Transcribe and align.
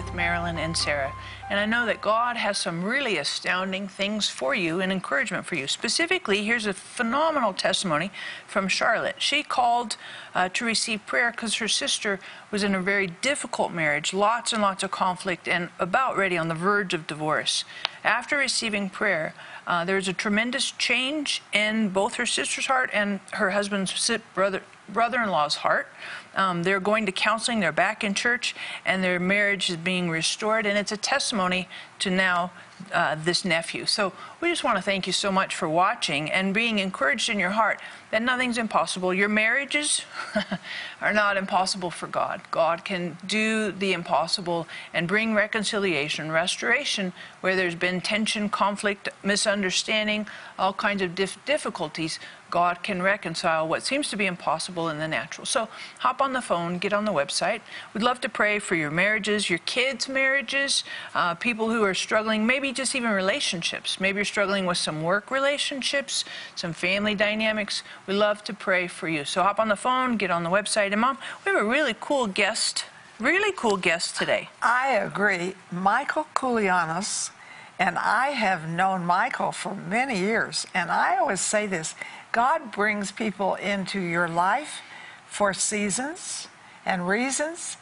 with 0.00 0.14
Marilyn 0.14 0.56
and 0.56 0.74
Sarah. 0.74 1.12
And 1.50 1.60
I 1.60 1.66
know 1.66 1.84
that 1.84 2.00
God 2.00 2.38
has 2.38 2.56
some 2.56 2.82
really 2.82 3.18
astounding 3.18 3.86
things 3.86 4.30
for 4.30 4.54
you 4.54 4.80
and 4.80 4.90
encouragement 4.90 5.44
for 5.44 5.56
you. 5.56 5.66
Specifically, 5.66 6.42
here's 6.42 6.64
a 6.64 6.72
phenomenal 6.72 7.52
testimony 7.52 8.10
from 8.46 8.66
Charlotte. 8.66 9.16
She 9.18 9.42
called 9.42 9.98
uh, 10.34 10.48
to 10.54 10.64
receive 10.64 11.04
prayer 11.06 11.32
because 11.32 11.56
her 11.56 11.68
sister 11.68 12.18
was 12.50 12.62
in 12.62 12.74
a 12.74 12.80
very 12.80 13.08
difficult 13.08 13.72
marriage, 13.72 14.14
lots 14.14 14.54
and 14.54 14.62
lots 14.62 14.82
of 14.82 14.90
conflict, 14.90 15.46
and 15.46 15.68
about 15.78 16.16
ready 16.16 16.38
on 16.38 16.48
the 16.48 16.54
verge 16.54 16.94
of 16.94 17.06
divorce. 17.06 17.64
After 18.02 18.38
receiving 18.38 18.88
prayer, 18.88 19.34
uh, 19.66 19.84
there 19.84 19.96
was 19.96 20.08
a 20.08 20.14
tremendous 20.14 20.70
change 20.70 21.42
in 21.52 21.90
both 21.90 22.14
her 22.14 22.26
sister's 22.26 22.66
heart 22.66 22.88
and 22.94 23.20
her 23.32 23.50
husband's 23.50 23.92
brother 24.34 24.62
brother-in-law's 24.92 25.56
heart. 25.56 25.86
Um, 26.34 26.62
they're 26.62 26.80
going 26.80 27.06
to 27.06 27.12
counseling. 27.12 27.60
They're 27.60 27.72
back 27.72 28.04
in 28.04 28.14
church, 28.14 28.54
and 28.84 29.02
their 29.02 29.18
marriage 29.18 29.70
is 29.70 29.76
being 29.76 30.10
restored. 30.10 30.66
And 30.66 30.78
it's 30.78 30.92
a 30.92 30.96
testimony 30.96 31.68
to 32.00 32.10
now 32.10 32.52
uh, 32.92 33.14
this 33.14 33.44
nephew. 33.44 33.86
So 33.86 34.12
we 34.40 34.48
just 34.48 34.64
want 34.64 34.76
to 34.76 34.82
thank 34.82 35.06
you 35.06 35.12
so 35.12 35.30
much 35.30 35.54
for 35.54 35.68
watching 35.68 36.30
and 36.30 36.54
being 36.54 36.78
encouraged 36.78 37.28
in 37.28 37.38
your 37.38 37.50
heart 37.50 37.80
that 38.10 38.22
nothing's 38.22 38.58
impossible. 38.58 39.12
Your 39.14 39.28
marriages 39.28 40.02
are 41.00 41.12
not 41.12 41.36
impossible 41.36 41.90
for 41.90 42.06
God. 42.06 42.40
God 42.50 42.84
can 42.84 43.16
do 43.26 43.70
the 43.70 43.92
impossible 43.92 44.66
and 44.94 45.06
bring 45.06 45.34
reconciliation, 45.34 46.32
restoration 46.32 47.12
where 47.40 47.54
there's 47.54 47.74
been 47.74 48.00
tension, 48.00 48.48
conflict, 48.48 49.08
misunderstanding, 49.22 50.26
all 50.58 50.72
kinds 50.72 51.02
of 51.02 51.14
dif- 51.14 51.42
difficulties. 51.44 52.18
God 52.50 52.82
can 52.82 53.00
reconcile 53.02 53.66
what 53.66 53.82
seems 53.82 54.10
to 54.10 54.16
be 54.16 54.26
impossible 54.26 54.88
in 54.88 54.98
the 54.98 55.08
natural. 55.08 55.46
So 55.46 55.68
hop 56.00 56.20
on 56.20 56.32
the 56.32 56.42
phone, 56.42 56.78
get 56.78 56.92
on 56.92 57.04
the 57.04 57.12
website. 57.12 57.60
We'd 57.94 58.02
love 58.02 58.20
to 58.22 58.28
pray 58.28 58.58
for 58.58 58.74
your 58.74 58.90
marriages, 58.90 59.48
your 59.48 59.60
kids' 59.60 60.08
marriages, 60.08 60.84
uh, 61.14 61.34
people 61.34 61.70
who 61.70 61.82
are 61.84 61.94
struggling, 61.94 62.46
maybe 62.46 62.72
just 62.72 62.94
even 62.94 63.10
relationships. 63.10 64.00
Maybe 64.00 64.16
you're 64.16 64.24
struggling 64.24 64.66
with 64.66 64.78
some 64.78 65.02
work 65.02 65.30
relationships, 65.30 66.24
some 66.54 66.72
family 66.72 67.14
dynamics. 67.14 67.82
We 68.06 68.14
love 68.14 68.42
to 68.44 68.52
pray 68.52 68.88
for 68.88 69.08
you. 69.08 69.24
So 69.24 69.42
hop 69.42 69.58
on 69.58 69.68
the 69.68 69.76
phone, 69.76 70.16
get 70.16 70.30
on 70.30 70.42
the 70.42 70.50
website. 70.50 70.92
And 70.92 71.00
mom, 71.00 71.18
we 71.44 71.52
have 71.52 71.62
a 71.62 71.64
really 71.64 71.94
cool 72.00 72.26
guest, 72.26 72.84
really 73.18 73.52
cool 73.56 73.76
guest 73.76 74.16
today. 74.16 74.48
I 74.62 74.94
agree. 74.94 75.54
Michael 75.70 76.26
Koulianos, 76.34 77.30
and 77.78 77.96
I 77.96 78.28
have 78.28 78.68
known 78.68 79.06
Michael 79.06 79.52
for 79.52 79.74
many 79.74 80.18
years. 80.18 80.66
And 80.74 80.90
I 80.90 81.16
always 81.16 81.40
say 81.40 81.66
this 81.66 81.94
God 82.32 82.70
brings 82.70 83.10
people 83.10 83.56
into 83.56 83.98
your 84.00 84.28
life 84.28 84.82
for 85.28 85.52
seasons 85.52 86.48
and 86.86 87.06
reasons, 87.06 87.76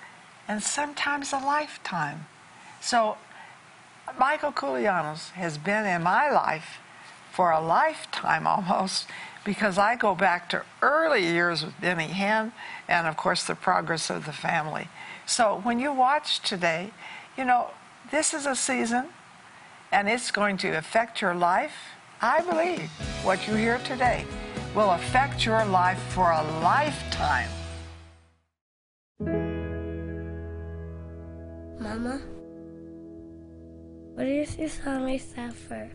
and 0.46 0.62
sometimes 0.62 1.32
a 1.32 1.38
lifetime. 1.38 2.26
So, 2.80 3.16
Michael 4.18 4.52
Koulianos 4.52 5.30
has 5.30 5.58
been 5.58 5.84
in 5.84 6.02
my 6.02 6.30
life 6.30 6.78
for 7.30 7.50
a 7.50 7.60
lifetime 7.60 8.46
almost 8.46 9.06
because 9.44 9.78
I 9.78 9.96
go 9.96 10.14
back 10.14 10.48
to 10.50 10.62
early 10.82 11.22
years 11.22 11.64
with 11.64 11.78
Benny 11.80 12.08
Hinn 12.08 12.52
and, 12.88 13.06
of 13.06 13.16
course, 13.16 13.44
the 13.44 13.54
progress 13.54 14.10
of 14.10 14.24
the 14.24 14.32
family. 14.32 14.88
So, 15.26 15.60
when 15.62 15.78
you 15.78 15.92
watch 15.92 16.40
today, 16.40 16.90
you 17.36 17.44
know, 17.44 17.70
this 18.10 18.32
is 18.32 18.46
a 18.46 18.56
season 18.56 19.08
and 19.92 20.08
it's 20.08 20.30
going 20.30 20.56
to 20.58 20.70
affect 20.70 21.20
your 21.20 21.34
life 21.34 21.97
I 22.20 22.40
believe 22.40 22.90
what 23.22 23.46
you 23.46 23.54
hear 23.54 23.78
today 23.84 24.24
will 24.74 24.90
affect 24.90 25.46
your 25.46 25.64
life 25.64 26.00
for 26.10 26.32
a 26.32 26.42
lifetime. 26.60 27.48
Mama, 31.78 32.20
what 34.14 34.26
is 34.26 34.56
this 34.56 34.80
on 34.84 35.04
my 35.04 35.16
suffer? 35.16 35.92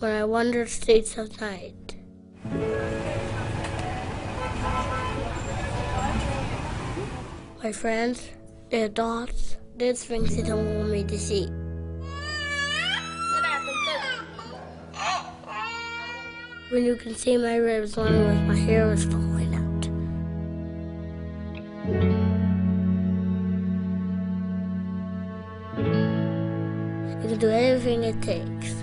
When 0.00 0.10
I 0.10 0.24
wander 0.24 0.66
streets 0.66 1.16
of 1.18 1.40
night. 1.40 1.94
My 7.62 7.70
friends, 7.70 8.30
thoughts, 8.96 9.56
they 9.80 10.42
don't 10.42 10.76
want 10.76 10.90
me 10.90 11.02
to 11.04 11.18
see. 11.18 11.46
When 16.70 16.84
you 16.84 16.96
can 16.96 17.14
see 17.14 17.38
my 17.38 17.56
ribs 17.56 17.96
when 17.96 18.46
my 18.46 18.54
hair 18.54 18.92
is 18.92 19.04
falling 19.04 19.54
out. 19.54 19.84
You 27.22 27.28
can 27.28 27.38
do 27.38 27.48
everything 27.48 28.04
it 28.04 28.20
takes. 28.20 28.74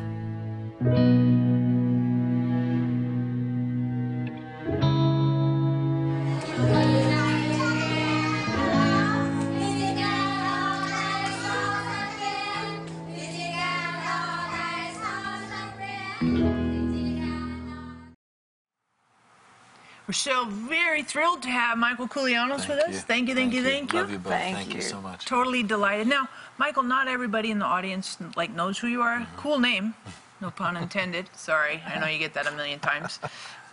Thrilled 21.08 21.42
to 21.44 21.50
have 21.50 21.78
Michael 21.78 22.08
Koulianos 22.08 22.58
Thank 22.66 22.70
with 22.70 22.80
us. 22.80 22.94
you. 22.94 23.00
Thank 23.00 23.30
you, 23.30 23.36
thank, 23.36 23.54
you, 23.54 23.64
thank 23.64 23.94
you. 23.94 24.00
Love 24.00 24.12
you 24.12 24.20
both. 24.20 24.34
Thank 24.34 24.58
Thank, 24.58 24.70
you. 24.70 24.76
you. 24.76 24.82
so 24.82 25.02
much. 25.02 25.26
Totally 25.26 25.64
delighted. 25.64 26.08
Now, 26.08 26.28
Michael, 26.58 26.84
not 26.84 27.08
everybody 27.08 27.52
in 27.52 27.60
the 27.60 27.66
audience 27.66 28.18
like 28.36 28.52
knows 28.54 28.78
who 28.78 28.88
you 28.88 29.02
are. 29.02 29.20
Mm-hmm. 29.20 29.38
Cool 29.38 29.60
name, 29.60 29.94
no 30.42 30.52
pun 30.52 30.78
intended. 30.78 31.30
Sorry, 31.36 31.82
I 31.88 32.00
know 32.00 32.08
you 32.08 32.20
get 32.20 32.34
that 32.34 32.48
a 32.48 32.52
million 32.52 32.80
times, 32.80 33.20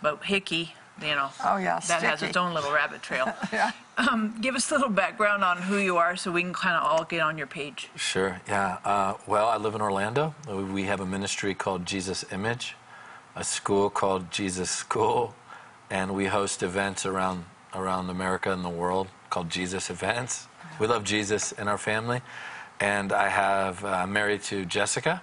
but 0.01 0.23
Hickey, 0.23 0.73
you 1.01 1.07
know, 1.15 1.29
Oh, 1.43 1.57
yeah, 1.57 1.79
that 1.87 2.01
has 2.03 2.21
its 2.21 2.37
own 2.37 2.53
little 2.53 2.71
rabbit 2.71 3.01
trail. 3.03 3.33
Yeah. 3.53 3.71
um, 3.97 4.35
give 4.41 4.55
us 4.55 4.69
a 4.71 4.75
little 4.75 4.89
background 4.89 5.43
on 5.43 5.57
who 5.61 5.77
you 5.77 5.97
are, 5.97 6.15
so 6.15 6.31
we 6.31 6.41
can 6.41 6.53
kind 6.53 6.75
of 6.75 6.83
all 6.83 7.03
get 7.05 7.21
on 7.21 7.37
your 7.37 7.47
page. 7.47 7.89
Sure. 7.95 8.41
Yeah. 8.47 8.77
Uh, 8.85 9.15
well, 9.27 9.47
I 9.47 9.57
live 9.57 9.75
in 9.75 9.81
Orlando. 9.81 10.33
We 10.47 10.83
have 10.83 10.99
a 11.01 11.05
ministry 11.05 11.53
called 11.53 11.85
Jesus 11.85 12.23
Image, 12.31 12.75
a 13.35 13.43
school 13.43 13.89
called 13.89 14.31
Jesus 14.31 14.69
School, 14.69 15.33
and 15.95 16.13
we 16.13 16.25
host 16.25 16.61
events 16.61 17.05
around 17.05 17.45
around 17.73 18.09
America 18.09 18.51
and 18.51 18.65
the 18.65 18.75
world 18.83 19.07
called 19.29 19.49
Jesus 19.49 19.89
Events. 19.89 20.47
We 20.77 20.87
love 20.87 21.05
Jesus 21.05 21.53
in 21.53 21.69
our 21.69 21.77
family, 21.77 22.19
and 22.81 23.13
I 23.13 23.29
have 23.29 23.85
uh, 23.85 24.01
I'm 24.01 24.11
married 24.11 24.43
to 24.51 24.65
Jessica, 24.65 25.21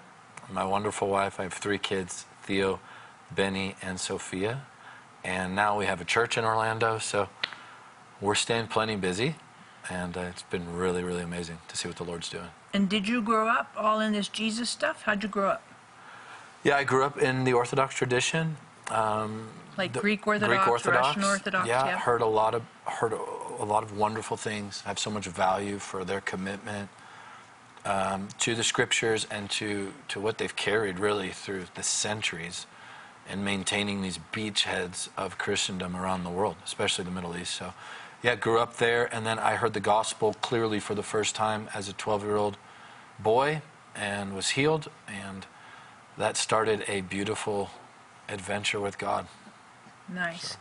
my 0.51 0.65
wonderful 0.65 1.09
wife. 1.09 1.39
I 1.39 1.43
have 1.43 1.53
three 1.53 1.77
kids: 1.77 2.25
Theo, 2.43 2.81
Benny, 3.31 3.77
and 3.83 4.01
Sophia. 4.01 4.63
And 5.23 5.55
now 5.55 5.79
we 5.79 5.85
have 5.85 6.01
a 6.01 6.07
church 6.07 6.39
in 6.39 6.45
Orlando, 6.45 6.99
so 6.99 7.29
we're 8.21 8.35
staying 8.35 8.69
plenty 8.69 8.97
busy, 8.97 9.37
and 9.91 10.17
uh, 10.17 10.21
it's 10.31 10.43
been 10.55 10.67
really, 10.75 11.05
really 11.05 11.23
amazing 11.23 11.59
to 11.69 11.77
see 11.77 11.87
what 11.87 11.99
the 11.99 12.05
Lord's 12.05 12.31
doing. 12.31 12.51
And 12.73 12.89
did 12.89 13.07
you 13.07 13.21
grow 13.21 13.47
up 13.47 13.69
all 13.77 14.01
in 14.01 14.15
this 14.15 14.29
Jesus 14.29 14.71
stuff? 14.71 15.03
How'd 15.03 15.23
you 15.23 15.29
grow 15.29 15.51
up? 15.51 15.63
Yeah, 16.65 16.77
I 16.77 16.85
grew 16.85 17.05
up 17.05 17.19
in 17.19 17.45
the 17.45 17.53
Orthodox 17.53 17.95
tradition. 17.95 18.57
Um, 18.91 19.49
Like 19.79 19.93
the- 19.93 20.01
Greek 20.01 20.27
Orthodox, 20.27 20.87
Russian 20.87 21.25
Orthodox, 21.25 21.67
Yeah, 21.69 21.87
yeah. 21.87 21.99
heard 21.99 22.21
a 22.21 22.27
lot 22.27 22.55
of 22.55 22.63
heard 22.85 23.13
a, 23.13 23.21
a 23.59 23.65
lot 23.65 23.83
of 23.83 23.97
wonderful 23.97 24.37
things. 24.37 24.83
Have 24.83 24.99
so 24.99 25.11
much 25.11 25.27
value 25.27 25.79
for 25.79 26.05
their 26.05 26.21
commitment 26.21 26.89
um, 27.85 28.29
to 28.41 28.55
the 28.55 28.63
scriptures 28.65 29.27
and 29.31 29.49
to 29.51 29.93
to 30.09 30.21
what 30.21 30.39
they've 30.39 30.55
carried 30.55 30.99
really 30.99 31.31
through 31.31 31.65
the 31.75 31.83
centuries, 31.83 32.67
and 33.29 33.45
maintaining 33.45 34.03
these 34.03 34.19
beachheads 34.33 35.09
of 35.17 35.39
Christendom 35.39 35.97
around 35.97 36.25
the 36.25 36.31
world, 36.31 36.57
especially 36.65 37.05
the 37.05 37.11
Middle 37.11 37.37
East. 37.37 37.55
So, 37.55 37.73
yeah, 38.23 38.35
grew 38.35 38.59
up 38.59 38.77
there, 38.77 39.13
and 39.15 39.25
then 39.27 39.39
I 39.39 39.55
heard 39.57 39.73
the 39.75 39.81
gospel 39.81 40.35
clearly 40.35 40.81
for 40.81 40.95
the 40.95 41.03
first 41.03 41.35
time 41.35 41.69
as 41.75 41.89
a 41.89 41.93
12-year-old 41.93 42.57
boy, 43.19 43.63
and 43.97 44.35
was 44.35 44.51
healed, 44.51 44.91
and 45.09 45.47
that 46.19 46.37
started 46.37 46.85
a 46.89 47.01
beautiful 47.03 47.71
adventure 48.29 48.81
with 48.81 48.99
God. 48.99 49.27
Nice. 50.09 50.57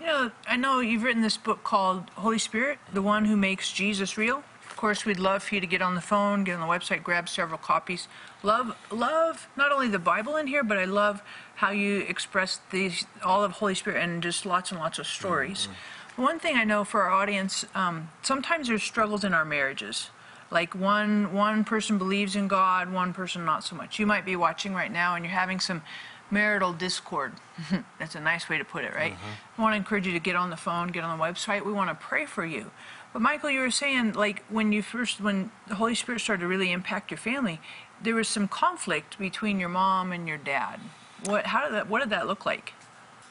You 0.00 0.06
know, 0.06 0.30
I 0.46 0.56
know 0.56 0.80
you've 0.80 1.02
written 1.02 1.22
this 1.22 1.36
book 1.36 1.64
called 1.64 2.10
Holy 2.14 2.38
Spirit, 2.38 2.78
the 2.92 3.02
one 3.02 3.24
who 3.24 3.36
makes 3.36 3.72
Jesus 3.72 4.16
real. 4.16 4.44
Of 4.68 4.76
course, 4.76 5.04
we'd 5.04 5.18
love 5.18 5.42
for 5.42 5.56
you 5.56 5.60
to 5.60 5.66
get 5.66 5.82
on 5.82 5.96
the 5.96 6.00
phone, 6.00 6.44
get 6.44 6.54
on 6.54 6.60
the 6.60 6.72
website, 6.72 7.02
grab 7.02 7.28
several 7.28 7.58
copies. 7.58 8.06
Love, 8.44 8.76
love 8.92 9.48
not 9.56 9.72
only 9.72 9.88
the 9.88 9.98
Bible 9.98 10.36
in 10.36 10.46
here, 10.46 10.62
but 10.62 10.78
I 10.78 10.84
love 10.84 11.20
how 11.56 11.72
you 11.72 11.98
express 12.08 12.60
these 12.70 13.04
all 13.24 13.42
of 13.42 13.52
Holy 13.52 13.74
Spirit 13.74 14.00
and 14.02 14.22
just 14.22 14.46
lots 14.46 14.70
and 14.70 14.78
lots 14.78 15.00
of 15.00 15.06
stories. 15.06 15.68
One 16.14 16.38
thing 16.38 16.56
I 16.56 16.64
know 16.64 16.84
for 16.84 17.02
our 17.02 17.10
audience, 17.10 17.64
um, 17.74 18.10
sometimes 18.22 18.68
there's 18.68 18.82
struggles 18.82 19.24
in 19.24 19.34
our 19.34 19.44
marriages. 19.44 20.10
Like 20.50 20.74
one 20.74 21.32
one 21.32 21.64
person 21.64 21.98
believes 21.98 22.34
in 22.36 22.48
God, 22.48 22.92
one 22.92 23.12
person 23.12 23.44
not 23.44 23.64
so 23.64 23.76
much. 23.76 23.98
You 23.98 24.06
might 24.06 24.24
be 24.24 24.36
watching 24.36 24.74
right 24.74 24.90
now 24.90 25.14
and 25.14 25.24
you're 25.24 25.34
having 25.34 25.60
some 25.60 25.82
marital 26.30 26.72
discord. 26.72 27.32
That's 27.98 28.14
a 28.14 28.20
nice 28.20 28.48
way 28.48 28.58
to 28.58 28.64
put 28.64 28.84
it, 28.84 28.94
right? 28.94 29.14
I 29.56 29.62
want 29.62 29.72
to 29.72 29.76
encourage 29.76 30.06
you 30.06 30.12
to 30.12 30.20
get 30.20 30.36
on 30.36 30.50
the 30.50 30.56
phone, 30.56 30.88
get 30.88 31.04
on 31.04 31.18
the 31.18 31.24
website. 31.24 31.64
We 31.64 31.72
want 31.72 31.90
to 31.90 31.94
pray 31.94 32.26
for 32.26 32.44
you. 32.44 32.70
But 33.12 33.22
Michael, 33.22 33.50
you 33.50 33.60
were 33.60 33.70
saying 33.70 34.12
like 34.12 34.44
when 34.48 34.72
you 34.72 34.82
first, 34.82 35.20
when 35.20 35.50
the 35.66 35.76
Holy 35.76 35.94
Spirit 35.94 36.20
started 36.20 36.42
to 36.42 36.48
really 36.48 36.72
impact 36.72 37.10
your 37.10 37.18
family, 37.18 37.60
there 38.02 38.14
was 38.14 38.28
some 38.28 38.48
conflict 38.48 39.18
between 39.18 39.58
your 39.58 39.68
mom 39.68 40.12
and 40.12 40.28
your 40.28 40.38
dad. 40.38 40.80
What? 41.24 41.46
How 41.46 41.64
did 41.64 41.74
that? 41.74 41.88
What 41.88 42.00
did 42.00 42.10
that 42.10 42.26
look 42.26 42.46
like? 42.46 42.74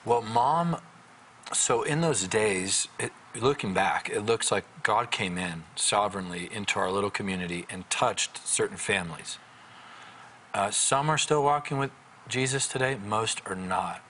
Well, 0.04 0.22
mom, 0.22 0.78
so 1.54 1.84
in 1.84 2.02
those 2.02 2.28
days, 2.28 2.88
it, 3.00 3.12
looking 3.36 3.74
back, 3.74 4.10
it 4.10 4.22
looks 4.22 4.52
like 4.52 4.66
God 4.84 5.12
came 5.12 5.38
in 5.38 5.64
sovereignly 5.76 6.50
into 6.52 6.80
our 6.80 6.92
little 6.92 7.10
community 7.10 7.66
and 7.70 7.90
touched 7.90 8.46
certain 8.46 8.78
families. 8.78 9.38
Uh, 10.54 10.72
some 10.72 11.10
are 11.10 11.18
still 11.18 11.44
walking 11.44 11.78
with 11.78 11.92
Jesus 12.28 12.68
today, 12.68 12.98
most 13.06 13.42
are 13.46 13.56
not. 13.56 14.02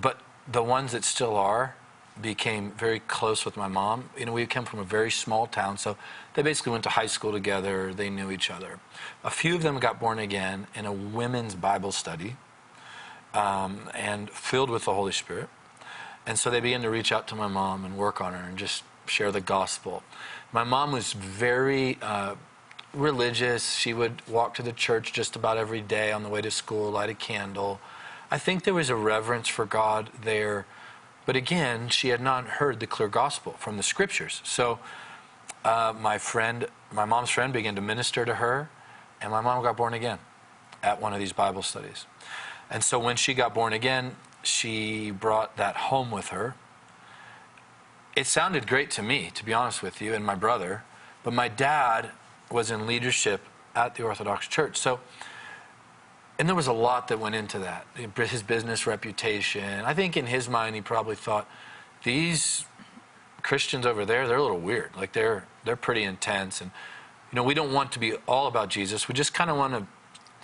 But 0.00 0.20
the 0.50 0.62
ones 0.62 0.92
that 0.92 1.04
still 1.04 1.36
are 1.36 1.74
became 2.20 2.72
very 2.72 3.00
close 3.00 3.44
with 3.44 3.56
my 3.56 3.68
mom. 3.68 4.08
You 4.16 4.26
know, 4.26 4.32
we 4.32 4.46
came 4.46 4.64
from 4.64 4.78
a 4.78 4.84
very 4.84 5.10
small 5.10 5.46
town, 5.46 5.76
so 5.78 5.96
they 6.34 6.42
basically 6.42 6.72
went 6.72 6.84
to 6.84 6.90
high 6.90 7.06
school 7.06 7.32
together, 7.32 7.92
they 7.92 8.08
knew 8.08 8.30
each 8.30 8.50
other. 8.50 8.80
A 9.22 9.30
few 9.30 9.54
of 9.54 9.62
them 9.62 9.78
got 9.78 10.00
born 10.00 10.18
again 10.18 10.66
in 10.74 10.86
a 10.86 10.92
women's 10.92 11.54
Bible 11.54 11.92
study 11.92 12.36
um, 13.34 13.90
and 13.94 14.30
filled 14.30 14.70
with 14.70 14.86
the 14.86 14.94
Holy 14.94 15.12
Spirit. 15.12 15.48
And 16.26 16.38
so 16.38 16.50
they 16.50 16.60
began 16.60 16.82
to 16.82 16.90
reach 16.90 17.12
out 17.12 17.28
to 17.28 17.34
my 17.34 17.46
mom 17.46 17.84
and 17.84 17.96
work 17.96 18.20
on 18.20 18.32
her 18.32 18.48
and 18.48 18.56
just 18.56 18.82
share 19.06 19.30
the 19.30 19.40
gospel. 19.40 20.02
My 20.52 20.64
mom 20.64 20.92
was 20.92 21.12
very 21.12 21.98
uh, 22.02 22.34
religious. 22.96 23.74
She 23.74 23.92
would 23.92 24.22
walk 24.28 24.54
to 24.54 24.62
the 24.62 24.72
church 24.72 25.12
just 25.12 25.36
about 25.36 25.56
every 25.56 25.80
day 25.80 26.12
on 26.12 26.22
the 26.22 26.28
way 26.28 26.40
to 26.40 26.50
school, 26.50 26.90
light 26.90 27.10
a 27.10 27.14
candle. 27.14 27.80
I 28.30 28.38
think 28.38 28.64
there 28.64 28.74
was 28.74 28.90
a 28.90 28.96
reverence 28.96 29.48
for 29.48 29.66
God 29.66 30.10
there. 30.22 30.66
But 31.26 31.36
again, 31.36 31.88
she 31.88 32.08
had 32.08 32.20
not 32.20 32.46
heard 32.46 32.80
the 32.80 32.86
clear 32.86 33.08
gospel 33.08 33.52
from 33.58 33.76
the 33.76 33.82
scriptures. 33.82 34.40
So 34.44 34.78
uh, 35.64 35.92
my 35.98 36.18
friend, 36.18 36.66
my 36.92 37.04
mom's 37.04 37.30
friend, 37.30 37.52
began 37.52 37.74
to 37.74 37.80
minister 37.80 38.24
to 38.24 38.36
her, 38.36 38.70
and 39.20 39.30
my 39.30 39.40
mom 39.40 39.62
got 39.62 39.76
born 39.76 39.94
again 39.94 40.18
at 40.82 41.00
one 41.00 41.12
of 41.12 41.18
these 41.18 41.32
Bible 41.32 41.62
studies. 41.62 42.06
And 42.70 42.82
so 42.84 42.98
when 42.98 43.16
she 43.16 43.34
got 43.34 43.54
born 43.54 43.72
again, 43.72 44.16
she 44.42 45.10
brought 45.10 45.56
that 45.56 45.76
home 45.76 46.10
with 46.10 46.28
her. 46.28 46.54
It 48.14 48.26
sounded 48.26 48.66
great 48.66 48.90
to 48.92 49.02
me, 49.02 49.30
to 49.34 49.44
be 49.44 49.52
honest 49.52 49.82
with 49.82 50.00
you, 50.00 50.14
and 50.14 50.24
my 50.24 50.34
brother, 50.34 50.84
but 51.22 51.32
my 51.32 51.48
dad 51.48 52.10
was 52.50 52.70
in 52.70 52.86
leadership 52.86 53.40
at 53.74 53.94
the 53.94 54.02
Orthodox 54.02 54.46
Church. 54.48 54.76
So, 54.76 55.00
and 56.38 56.48
there 56.48 56.56
was 56.56 56.66
a 56.66 56.72
lot 56.72 57.08
that 57.08 57.18
went 57.18 57.34
into 57.34 57.58
that. 57.60 57.86
His 57.94 58.42
business 58.42 58.86
reputation. 58.86 59.84
I 59.84 59.94
think 59.94 60.16
in 60.16 60.26
his 60.26 60.48
mind, 60.48 60.74
he 60.74 60.82
probably 60.82 61.16
thought, 61.16 61.48
these 62.04 62.64
Christians 63.42 63.86
over 63.86 64.04
there, 64.04 64.26
they're 64.26 64.36
a 64.36 64.42
little 64.42 64.58
weird. 64.58 64.90
Like 64.96 65.12
they're 65.12 65.46
they're 65.64 65.76
pretty 65.76 66.02
intense, 66.02 66.60
and 66.60 66.70
you 67.30 67.36
know, 67.36 67.42
we 67.42 67.54
don't 67.54 67.72
want 67.72 67.92
to 67.92 67.98
be 67.98 68.14
all 68.26 68.46
about 68.46 68.68
Jesus. 68.68 69.08
We 69.08 69.14
just 69.14 69.34
kind 69.34 69.50
of 69.50 69.56
want 69.56 69.74
to 69.74 69.86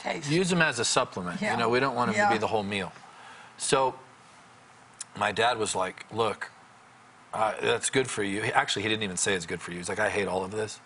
Taste. 0.03 0.31
use 0.31 0.51
them 0.51 0.63
as 0.63 0.79
a 0.79 0.85
supplement. 0.85 1.41
Yeah. 1.41 1.53
You 1.53 1.59
know, 1.59 1.69
we 1.69 1.81
don't 1.81 1.95
want 1.95 2.15
them 2.15 2.29
to 2.29 2.35
be 2.35 2.39
the 2.39 2.47
whole 2.47 2.63
meal. 2.63 2.93
So 3.59 3.95
my 5.17 5.33
dad 5.33 5.59
was 5.59 5.75
like, 5.75 6.07
"Look, 6.13 6.51
uh, 7.35 7.55
that's 7.61 7.91
good 7.91 8.09
for 8.09 8.23
you." 8.23 8.43
He, 8.43 8.53
actually, 8.53 8.83
he 8.83 8.89
didn't 8.89 9.03
even 9.03 9.17
say 9.17 9.35
it's 9.35 9.47
good 9.47 9.61
for 9.61 9.73
you. 9.73 9.79
He's 9.79 9.89
like, 9.89 10.01
"I 10.01 10.09
hate 10.09 10.27
all 10.29 10.45
of 10.45 10.51
this." 10.51 10.81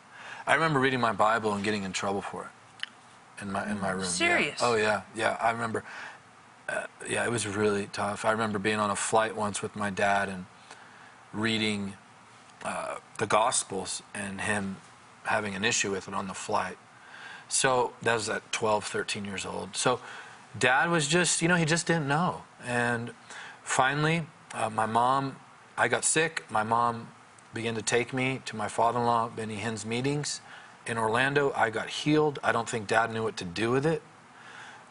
I 0.46 0.54
remember 0.54 0.78
reading 0.78 1.00
my 1.00 1.12
Bible 1.12 1.54
and 1.54 1.64
getting 1.64 1.82
in 1.82 1.92
trouble 1.92 2.22
for 2.22 2.44
it 2.44 3.42
in 3.42 3.52
my 3.52 3.70
in 3.70 3.80
my 3.80 3.90
room. 3.90 4.02
Yeah. 4.02 4.08
Serious? 4.08 4.60
Oh 4.62 4.76
yeah, 4.76 5.02
yeah. 5.14 5.36
I 5.40 5.50
remember. 5.50 5.84
Uh, 6.68 6.86
yeah, 7.08 7.24
it 7.24 7.30
was 7.30 7.46
really 7.46 7.88
tough. 7.92 8.24
I 8.24 8.32
remember 8.32 8.58
being 8.58 8.80
on 8.80 8.90
a 8.90 8.96
flight 8.96 9.36
once 9.36 9.62
with 9.62 9.76
my 9.76 9.88
dad 9.88 10.28
and 10.28 10.46
reading 11.32 11.92
uh, 12.64 12.96
the 13.18 13.26
Gospels 13.26 14.02
and 14.12 14.40
him 14.40 14.76
having 15.24 15.54
an 15.54 15.64
issue 15.64 15.92
with 15.92 16.08
it 16.08 16.14
on 16.14 16.26
the 16.26 16.34
flight. 16.34 16.76
So 17.48 17.92
that 18.02 18.14
was 18.14 18.28
at 18.28 18.50
12, 18.50 18.84
13 18.84 19.24
years 19.24 19.46
old. 19.46 19.76
So 19.76 20.00
dad 20.58 20.90
was 20.90 21.06
just, 21.06 21.40
you 21.40 21.46
know, 21.46 21.54
he 21.54 21.64
just 21.64 21.86
didn't 21.86 22.08
know. 22.08 22.42
And 22.64 23.12
finally, 23.62 24.26
uh, 24.52 24.68
my 24.68 24.86
mom, 24.86 25.36
I 25.78 25.86
got 25.86 26.04
sick. 26.04 26.44
My 26.50 26.64
mom 26.64 27.08
began 27.56 27.74
to 27.74 27.82
take 27.82 28.12
me 28.12 28.42
to 28.44 28.54
my 28.54 28.68
father 28.68 28.98
in 28.98 29.06
law, 29.06 29.28
Benny 29.28 29.54
Hinn's 29.54 29.86
meetings 29.86 30.42
in 30.86 30.98
Orlando. 30.98 31.52
I 31.56 31.70
got 31.70 31.88
healed. 31.88 32.38
I 32.44 32.52
don't 32.52 32.68
think 32.68 32.86
dad 32.86 33.10
knew 33.10 33.22
what 33.22 33.38
to 33.38 33.44
do 33.44 33.70
with 33.70 33.86
it. 33.86 34.02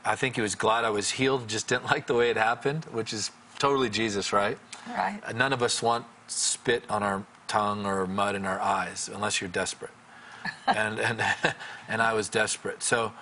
I 0.04 0.16
think 0.16 0.36
he 0.36 0.42
was 0.42 0.56
glad 0.56 0.84
I 0.84 0.90
was 0.90 1.12
healed, 1.12 1.48
just 1.48 1.68
didn't 1.70 1.86
like 1.86 2.08
the 2.08 2.16
way 2.16 2.32
it 2.32 2.38
happened, 2.38 2.86
which 2.86 3.14
is 3.14 3.30
totally 3.60 3.90
Jesus, 3.90 4.34
right? 4.34 4.58
Right. 4.90 5.22
Uh, 5.24 5.32
None 5.34 5.54
of 5.54 5.62
us 5.62 5.84
want 5.84 6.06
spit 6.28 6.84
on 6.90 7.04
our 7.04 7.24
tongue 7.48 7.86
or 7.86 8.08
mud 8.08 8.34
in 8.36 8.46
our 8.48 8.60
eyes 8.60 9.12
unless 9.14 9.40
you're 9.40 9.50
desperate. 9.50 9.94
and 10.68 11.00
and 11.00 11.24
and 11.88 12.02
I 12.02 12.14
was 12.14 12.30
desperate. 12.30 12.82
So 12.82 13.14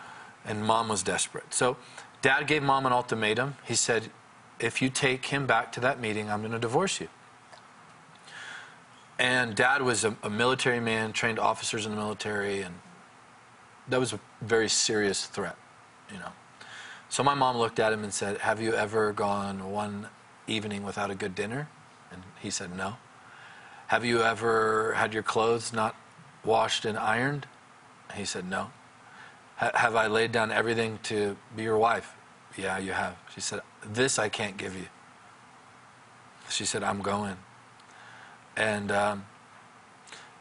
and 0.46 0.64
mom 0.66 0.88
was 0.88 1.04
desperate. 1.04 1.54
So 1.54 1.76
dad 2.22 2.48
gave 2.48 2.64
mom 2.64 2.86
an 2.86 2.94
ultimatum. 2.94 3.56
He 3.66 3.76
said, 3.76 4.10
"If 4.60 4.82
you 4.82 4.90
take 4.90 5.26
him 5.26 5.46
back 5.46 5.74
to 5.74 5.82
that 5.82 6.00
meeting, 6.00 6.32
I'm 6.32 6.40
going 6.40 6.54
to 6.54 6.60
divorce 6.60 7.02
you." 7.02 7.10
And 9.24 9.56
dad 9.56 9.82
was 9.82 10.04
a, 10.04 10.18
a 10.22 10.30
military 10.30 10.82
man, 10.82 11.14
trained 11.14 11.40
officers 11.40 11.86
in 11.86 11.94
the 11.94 11.98
military, 11.98 12.62
and 12.62 12.76
that 13.88 13.98
was 13.98 14.12
a 14.12 14.20
very 14.42 14.68
serious 14.68 15.26
threat, 15.26 15.56
you 16.12 16.20
know. 16.20 16.34
So 17.08 17.24
my 17.24 17.34
mom 17.34 17.56
looked 17.58 17.80
at 17.80 17.94
him 17.94 18.04
and 18.04 18.14
said, 18.14 18.40
Have 18.40 18.62
you 18.62 18.74
ever 18.74 19.14
gone 19.14 19.72
one 19.72 20.08
evening 20.46 20.84
without 20.84 21.10
a 21.10 21.16
good 21.16 21.36
dinner? 21.36 21.70
And 22.12 22.22
he 22.42 22.50
said, 22.50 22.76
No. 22.76 22.98
Have 23.88 24.04
you 24.04 24.22
ever 24.22 24.94
had 24.98 25.14
your 25.14 25.24
clothes 25.24 25.72
not 25.72 25.96
washed 26.44 26.84
and 26.84 26.98
ironed? 26.98 27.48
He 28.16 28.26
said, 28.26 28.46
No. 28.46 28.72
Have 29.56 29.96
I 29.96 30.08
laid 30.08 30.34
down 30.34 30.52
everything 30.52 31.00
to 31.04 31.38
be 31.56 31.64
your 31.64 31.78
wife? 31.78 32.14
Yeah, 32.58 32.78
you 32.78 32.92
have. 32.92 33.16
She 33.34 33.40
said, 33.40 33.62
This 33.86 34.20
I 34.20 34.28
can't 34.28 34.58
give 34.58 34.76
you. 34.76 34.88
She 36.50 36.66
said, 36.66 36.84
I'm 36.84 37.02
going. 37.02 37.38
And 38.56 38.92
um, 38.92 39.26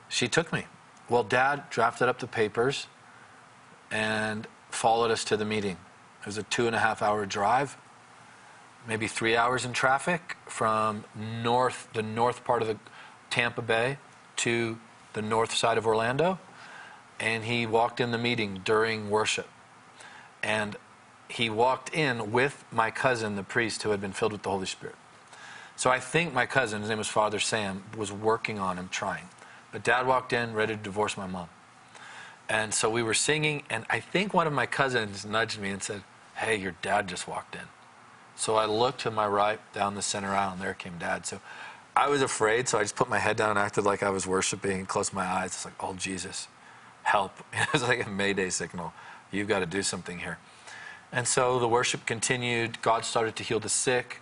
she 0.09 0.29
took 0.29 0.53
me. 0.53 0.67
Well, 1.09 1.25
dad 1.25 1.69
drafted 1.71 2.09
up 2.09 2.19
the 2.19 2.27
papers 2.27 2.87
and 3.91 4.47
followed 4.71 5.11
us 5.11 5.25
to 5.25 5.37
the 5.37 5.45
meeting. 5.45 5.77
It 6.21 6.27
was 6.27 6.39
a 6.39 6.43
two 6.45 6.67
and 6.67 6.77
a 6.77 6.79
half 6.79 7.03
hour 7.03 7.27
drive, 7.27 7.77
maybe 8.87 9.07
three 9.07 9.37
hours 9.37 9.65
in 9.65 9.73
traffic 9.73 10.37
from 10.47 11.05
north, 11.17 11.89
the 11.93 12.03
north 12.03 12.45
part 12.45 12.63
of 12.63 12.69
the 12.69 12.79
Tampa 13.31 13.63
Bay 13.63 13.99
to 14.37 14.79
the 15.13 15.23
north 15.23 15.55
side 15.55 15.79
of 15.79 15.87
Orlando. 15.87 16.39
And 17.19 17.45
he 17.45 17.67
walked 17.67 18.01
in 18.01 18.11
the 18.11 18.19
meeting 18.19 18.61
during 18.65 19.11
worship. 19.11 19.49
And 20.43 20.77
he 21.29 21.49
walked 21.49 21.95
in 21.95 22.33
with 22.33 22.65
my 22.71 22.91
cousin, 22.91 23.37
the 23.37 23.43
priest, 23.43 23.83
who 23.83 23.91
had 23.91 24.01
been 24.01 24.13
filled 24.13 24.33
with 24.33 24.43
the 24.43 24.51
Holy 24.51 24.67
Spirit. 24.67 24.97
So 25.77 25.91
I 25.91 25.99
think 25.99 26.33
my 26.33 26.47
cousin, 26.47 26.81
his 26.81 26.89
name 26.89 26.99
was 26.99 27.09
Father 27.09 27.41
Sam, 27.41 27.83
was 27.97 28.13
working 28.13 28.59
on 28.59 28.79
him, 28.79 28.89
trying. 28.91 29.29
But 29.73 29.83
dad 29.83 30.07
walked 30.07 30.33
in 30.33 30.53
ready 30.53 30.77
to 30.77 30.83
divorce 30.83 31.17
my 31.17 31.27
mom. 31.27 31.49
And 32.49 32.75
so 32.75 32.91
we 32.91 33.03
were 33.03 33.15
singing, 33.15 33.63
and 33.71 33.87
I 33.89 34.01
think 34.01 34.35
one 34.35 34.47
of 34.47 34.53
my 34.53 34.67
cousins 34.67 35.25
nudged 35.25 35.59
me 35.59 35.71
and 35.71 35.83
said, 35.83 36.03
Hey, 36.35 36.57
your 36.57 36.75
dad 36.83 37.09
just 37.09 37.27
walked 37.27 37.55
in. 37.55 37.63
So 38.37 38.57
I 38.57 38.67
looked 38.67 39.01
to 39.01 39.11
my 39.11 39.27
right 39.27 39.61
down 39.73 39.95
the 39.95 40.03
center 40.03 40.29
aisle, 40.29 40.53
and 40.53 40.61
there 40.61 40.75
came 40.75 40.99
dad. 40.99 41.27
So 41.27 41.41
I 41.97 42.09
was 42.09 42.23
afraid, 42.23 42.69
so 42.69 42.79
I 42.79 42.83
just 42.83 42.97
put 42.97 43.09
my 43.09 43.19
head 43.19 43.37
down 43.37 43.51
and 43.51 43.59
acted 43.59 43.85
like 43.85 44.03
I 44.03 44.11
was 44.11 44.27
worshiping 44.27 44.79
and 44.79 44.89
closed 44.89 45.13
my 45.13 45.25
eyes. 45.25 45.53
It's 45.53 45.65
like, 45.65 45.75
Oh, 45.81 45.95
Jesus, 45.95 46.49
help. 47.03 47.33
It 47.53 47.73
was 47.73 47.83
like 47.83 48.07
a 48.07 48.11
mayday 48.11 48.51
signal. 48.51 48.93
You've 49.31 49.49
got 49.49 49.61
to 49.61 49.67
do 49.67 49.83
something 49.83 50.19
here. 50.19 50.39
And 51.11 51.27
so 51.27 51.59
the 51.59 51.69
worship 51.69 52.07
continued. 52.07 52.81
God 52.83 53.05
started 53.05 53.37
to 53.37 53.43
heal 53.43 53.61
the 53.61 53.69
sick. 53.69 54.21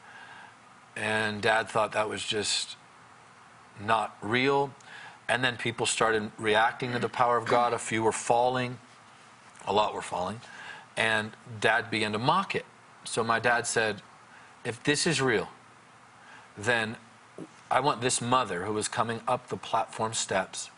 And 1.01 1.41
dad 1.41 1.71
thought 1.71 1.93
that 1.93 2.11
was 2.11 2.23
just 2.23 2.77
not 3.83 4.17
real. 4.21 4.71
And 5.29 5.43
then 5.43 5.57
people 5.57 5.87
started 5.87 6.31
reacting 6.39 6.93
to 6.93 6.99
the 6.99 7.09
power 7.09 7.39
of 7.39 7.47
God. 7.47 7.73
A 7.73 7.79
few 7.79 8.03
were 8.03 8.13
falling, 8.13 8.79
a 9.67 9.73
lot 9.73 9.95
were 9.95 10.03
falling. 10.03 10.43
And 10.99 11.31
dad 11.59 11.91
began 11.91 12.13
to 12.13 12.19
mock 12.19 12.55
it. 12.55 12.67
So 13.05 13.25
my 13.25 13.41
dad 13.41 13.67
said, 13.67 14.03
If 14.63 14.83
this 14.83 15.07
is 15.07 15.23
real, 15.23 15.49
then 16.59 16.97
I 17.71 17.81
want 17.81 18.03
this 18.03 18.21
mother 18.21 18.65
who 18.65 18.75
was 18.75 18.87
coming 18.87 19.21
up 19.27 19.49
the 19.49 19.57
platform 19.57 20.13
steps, 20.13 20.71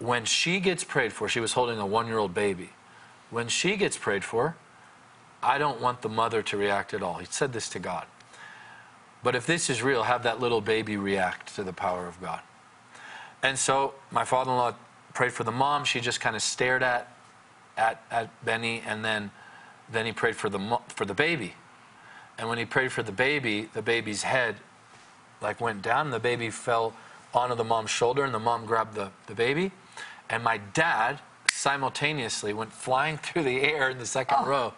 when 0.00 0.24
she 0.24 0.58
gets 0.58 0.82
prayed 0.82 1.12
for, 1.12 1.28
she 1.28 1.38
was 1.38 1.52
holding 1.52 1.78
a 1.78 1.86
one 1.86 2.08
year 2.08 2.18
old 2.18 2.34
baby. 2.34 2.70
When 3.30 3.46
she 3.46 3.76
gets 3.76 3.96
prayed 3.96 4.24
for, 4.24 4.56
I 5.42 5.58
don't 5.58 5.80
want 5.80 6.02
the 6.02 6.08
mother 6.08 6.42
to 6.42 6.56
react 6.56 6.92
at 6.92 7.02
all. 7.02 7.18
He 7.18 7.26
said 7.30 7.52
this 7.52 7.68
to 7.70 7.78
God. 7.78 8.06
But 9.22 9.34
if 9.36 9.46
this 9.46 9.70
is 9.70 9.82
real, 9.82 10.02
have 10.02 10.22
that 10.24 10.40
little 10.40 10.60
baby 10.60 10.96
react 10.96 11.54
to 11.54 11.62
the 11.62 11.72
power 11.72 12.06
of 12.06 12.20
God. 12.20 12.40
And 13.42 13.58
so 13.58 13.94
my 14.10 14.24
father-in-law 14.24 14.74
prayed 15.14 15.32
for 15.32 15.44
the 15.44 15.52
mom. 15.52 15.84
She 15.84 16.00
just 16.00 16.20
kind 16.20 16.36
of 16.36 16.42
stared 16.42 16.82
at, 16.82 17.12
at, 17.76 18.02
at 18.10 18.44
Benny, 18.44 18.82
and 18.86 19.04
then, 19.04 19.30
then 19.90 20.06
he 20.06 20.12
prayed 20.12 20.36
for 20.36 20.48
the, 20.48 20.78
for 20.88 21.04
the 21.04 21.14
baby. 21.14 21.54
And 22.38 22.48
when 22.48 22.58
he 22.58 22.64
prayed 22.64 22.92
for 22.92 23.02
the 23.02 23.12
baby, 23.12 23.68
the 23.72 23.82
baby's 23.82 24.22
head 24.22 24.56
like 25.40 25.60
went 25.60 25.82
down 25.82 26.06
and 26.06 26.12
the 26.12 26.20
baby 26.20 26.50
fell 26.50 26.94
onto 27.34 27.54
the 27.54 27.64
mom's 27.64 27.90
shoulder 27.90 28.24
and 28.24 28.32
the 28.32 28.38
mom 28.38 28.64
grabbed 28.64 28.94
the, 28.94 29.10
the 29.26 29.34
baby. 29.34 29.72
And 30.30 30.42
my 30.42 30.58
dad 30.58 31.20
simultaneously 31.50 32.52
went 32.52 32.72
flying 32.72 33.16
through 33.22 33.44
the 33.44 33.60
air 33.60 33.90
in 33.90 33.98
the 33.98 34.06
second 34.06 34.38
oh. 34.40 34.46
row 34.46 34.74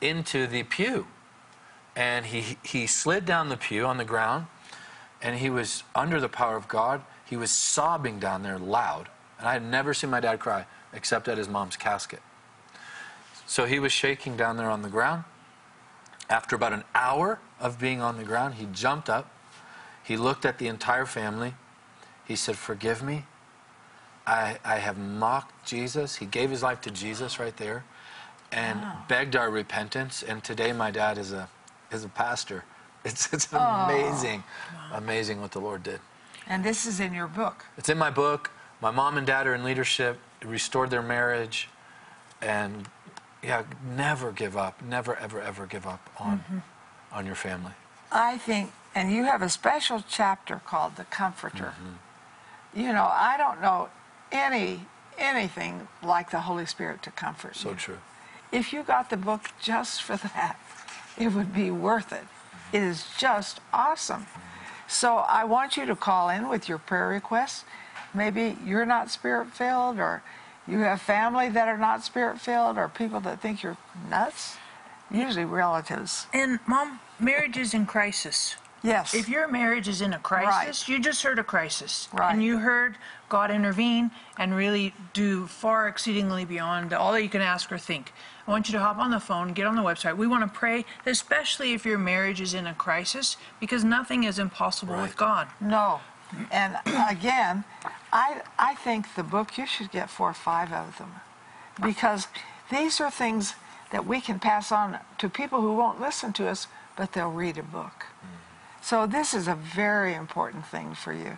into 0.00 0.46
the 0.46 0.62
pew. 0.64 1.06
And 1.98 2.26
he, 2.26 2.56
he 2.62 2.86
slid 2.86 3.24
down 3.24 3.48
the 3.48 3.56
pew 3.56 3.84
on 3.84 3.96
the 3.96 4.04
ground 4.04 4.46
and 5.20 5.36
he 5.36 5.50
was 5.50 5.82
under 5.96 6.20
the 6.20 6.28
power 6.28 6.54
of 6.54 6.68
God. 6.68 7.02
He 7.24 7.36
was 7.36 7.50
sobbing 7.50 8.20
down 8.20 8.44
there 8.44 8.56
loud. 8.56 9.08
And 9.36 9.48
I 9.48 9.54
had 9.54 9.64
never 9.64 9.92
seen 9.92 10.10
my 10.10 10.20
dad 10.20 10.38
cry 10.38 10.64
except 10.92 11.26
at 11.26 11.38
his 11.38 11.48
mom's 11.48 11.76
casket. 11.76 12.20
So 13.46 13.64
he 13.64 13.80
was 13.80 13.90
shaking 13.90 14.36
down 14.36 14.56
there 14.56 14.70
on 14.70 14.82
the 14.82 14.88
ground. 14.88 15.24
After 16.30 16.54
about 16.54 16.72
an 16.72 16.84
hour 16.94 17.40
of 17.58 17.80
being 17.80 18.00
on 18.00 18.16
the 18.16 18.22
ground, 18.22 18.54
he 18.54 18.68
jumped 18.72 19.10
up. 19.10 19.28
He 20.04 20.16
looked 20.16 20.44
at 20.44 20.58
the 20.58 20.68
entire 20.68 21.04
family. 21.04 21.54
He 22.24 22.36
said, 22.36 22.56
Forgive 22.56 23.02
me. 23.02 23.24
I, 24.24 24.58
I 24.64 24.76
have 24.76 24.98
mocked 24.98 25.66
Jesus. 25.66 26.16
He 26.16 26.26
gave 26.26 26.50
his 26.50 26.62
life 26.62 26.80
to 26.82 26.92
Jesus 26.92 27.40
right 27.40 27.56
there 27.56 27.82
and 28.52 28.80
begged 29.08 29.34
our 29.34 29.50
repentance. 29.50 30.22
And 30.22 30.44
today, 30.44 30.72
my 30.72 30.90
dad 30.92 31.18
is 31.18 31.32
a, 31.32 31.48
is 31.90 32.04
a 32.04 32.08
pastor. 32.08 32.64
It's, 33.04 33.32
it's 33.32 33.48
amazing, 33.52 34.42
amazing 34.92 35.40
what 35.40 35.52
the 35.52 35.60
Lord 35.60 35.84
did. 35.84 36.00
And 36.48 36.64
this 36.64 36.84
is 36.84 36.98
in 36.98 37.14
your 37.14 37.28
book. 37.28 37.64
It's 37.78 37.88
in 37.88 37.96
my 37.96 38.10
book. 38.10 38.50
My 38.82 38.90
mom 38.90 39.16
and 39.16 39.26
dad 39.26 39.46
are 39.46 39.54
in 39.54 39.62
leadership, 39.62 40.18
restored 40.44 40.90
their 40.90 41.00
marriage, 41.00 41.68
and 42.42 42.88
yeah, 43.42 43.62
never 43.96 44.32
give 44.32 44.56
up. 44.56 44.82
Never, 44.82 45.16
ever, 45.16 45.40
ever 45.40 45.64
give 45.64 45.86
up 45.86 46.10
on, 46.18 46.38
mm-hmm. 46.40 46.58
on 47.12 47.24
your 47.24 47.36
family. 47.36 47.72
I 48.10 48.36
think, 48.36 48.72
and 48.96 49.12
you 49.12 49.24
have 49.24 49.42
a 49.42 49.48
special 49.48 50.02
chapter 50.06 50.60
called 50.66 50.96
The 50.96 51.04
Comforter. 51.04 51.72
Mm-hmm. 51.76 52.80
You 52.80 52.92
know, 52.92 53.08
I 53.10 53.36
don't 53.38 53.62
know 53.62 53.88
any 54.32 54.80
anything 55.18 55.88
like 56.02 56.30
the 56.30 56.40
Holy 56.40 56.66
Spirit 56.66 57.02
to 57.02 57.10
comfort 57.10 57.56
So 57.56 57.70
you. 57.70 57.74
true. 57.74 57.98
If 58.50 58.72
you 58.72 58.82
got 58.82 59.10
the 59.10 59.16
book 59.16 59.50
just 59.60 60.02
for 60.02 60.16
that, 60.34 60.58
it 61.18 61.32
would 61.32 61.54
be 61.54 61.70
worth 61.70 62.12
it. 62.12 62.24
It 62.72 62.82
is 62.82 63.06
just 63.18 63.60
awesome. 63.72 64.26
So 64.86 65.16
I 65.16 65.44
want 65.44 65.76
you 65.76 65.84
to 65.86 65.96
call 65.96 66.28
in 66.30 66.48
with 66.48 66.68
your 66.68 66.78
prayer 66.78 67.08
requests. 67.08 67.64
Maybe 68.14 68.56
you're 68.64 68.86
not 68.86 69.10
spirit 69.10 69.48
filled, 69.48 69.98
or 69.98 70.22
you 70.66 70.78
have 70.78 71.00
family 71.00 71.48
that 71.50 71.68
are 71.68 71.78
not 71.78 72.04
spirit 72.04 72.40
filled, 72.40 72.78
or 72.78 72.88
people 72.88 73.20
that 73.20 73.40
think 73.40 73.62
you're 73.62 73.76
nuts. 74.08 74.56
Usually 75.10 75.44
relatives. 75.44 76.26
And 76.32 76.58
mom, 76.66 77.00
marriage 77.18 77.56
is 77.56 77.74
in 77.74 77.86
crisis. 77.86 78.56
Yes. 78.82 79.14
If 79.14 79.28
your 79.28 79.48
marriage 79.48 79.88
is 79.88 80.00
in 80.00 80.12
a 80.12 80.18
crisis, 80.18 80.82
Right. 80.82 80.88
you 80.88 81.00
just 81.02 81.22
heard 81.22 81.38
a 81.38 81.44
crisis. 81.44 82.08
Right. 82.12 82.32
And 82.32 82.42
you 82.42 82.58
heard 82.58 82.96
God 83.28 83.50
intervene 83.50 84.10
and 84.36 84.54
really 84.54 84.94
do 85.12 85.46
far 85.46 85.88
exceedingly 85.88 86.44
beyond 86.44 86.92
all 86.92 87.12
that 87.12 87.22
you 87.22 87.28
can 87.28 87.42
ask 87.42 87.70
or 87.72 87.78
think. 87.78 88.12
I 88.46 88.50
want 88.50 88.68
you 88.68 88.72
to 88.72 88.80
hop 88.80 88.98
on 88.98 89.10
the 89.10 89.20
phone, 89.20 89.52
get 89.52 89.66
on 89.66 89.76
the 89.76 89.82
website. 89.82 90.16
We 90.16 90.26
want 90.26 90.42
to 90.44 90.58
pray, 90.58 90.84
especially 91.04 91.72
if 91.74 91.84
your 91.84 91.98
marriage 91.98 92.40
is 92.40 92.54
in 92.54 92.66
a 92.66 92.74
crisis, 92.74 93.36
because 93.60 93.84
nothing 93.84 94.24
is 94.24 94.38
impossible 94.38 94.96
with 94.96 95.16
God. 95.16 95.48
No. 95.60 96.00
And 96.50 96.76
again, 97.10 97.64
I, 98.12 98.42
I 98.58 98.74
think 98.76 99.14
the 99.16 99.22
book, 99.22 99.58
you 99.58 99.66
should 99.66 99.90
get 99.90 100.08
four 100.08 100.30
or 100.30 100.34
five 100.34 100.72
of 100.72 100.96
them. 100.98 101.12
Because 101.82 102.28
these 102.70 103.00
are 103.00 103.10
things 103.10 103.54
that 103.92 104.06
we 104.06 104.20
can 104.20 104.38
pass 104.38 104.70
on 104.72 104.98
to 105.18 105.28
people 105.28 105.60
who 105.60 105.74
won't 105.74 106.00
listen 106.00 106.32
to 106.34 106.48
us, 106.48 106.66
but 106.96 107.12
they'll 107.12 107.30
read 107.30 107.58
a 107.58 107.62
book. 107.62 108.06
So 108.88 109.06
this 109.06 109.34
is 109.34 109.48
a 109.48 109.54
very 109.54 110.14
important 110.14 110.64
thing 110.64 110.94
for 110.94 111.12
you. 111.12 111.36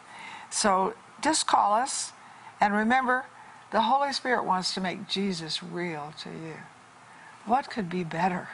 So 0.51 0.95
just 1.21 1.49
call 1.49 1.75
us. 1.75 2.13
And 2.61 2.73
remember, 2.73 3.25
the 3.73 3.81
Holy 3.81 4.13
Spirit 4.13 4.45
wants 4.45 4.73
to 4.75 4.81
make 4.81 5.09
Jesus 5.09 5.61
real 5.61 6.15
to 6.21 6.29
you. 6.29 6.55
What 7.47 7.69
could 7.69 7.91
be 7.91 8.05
better 8.05 8.51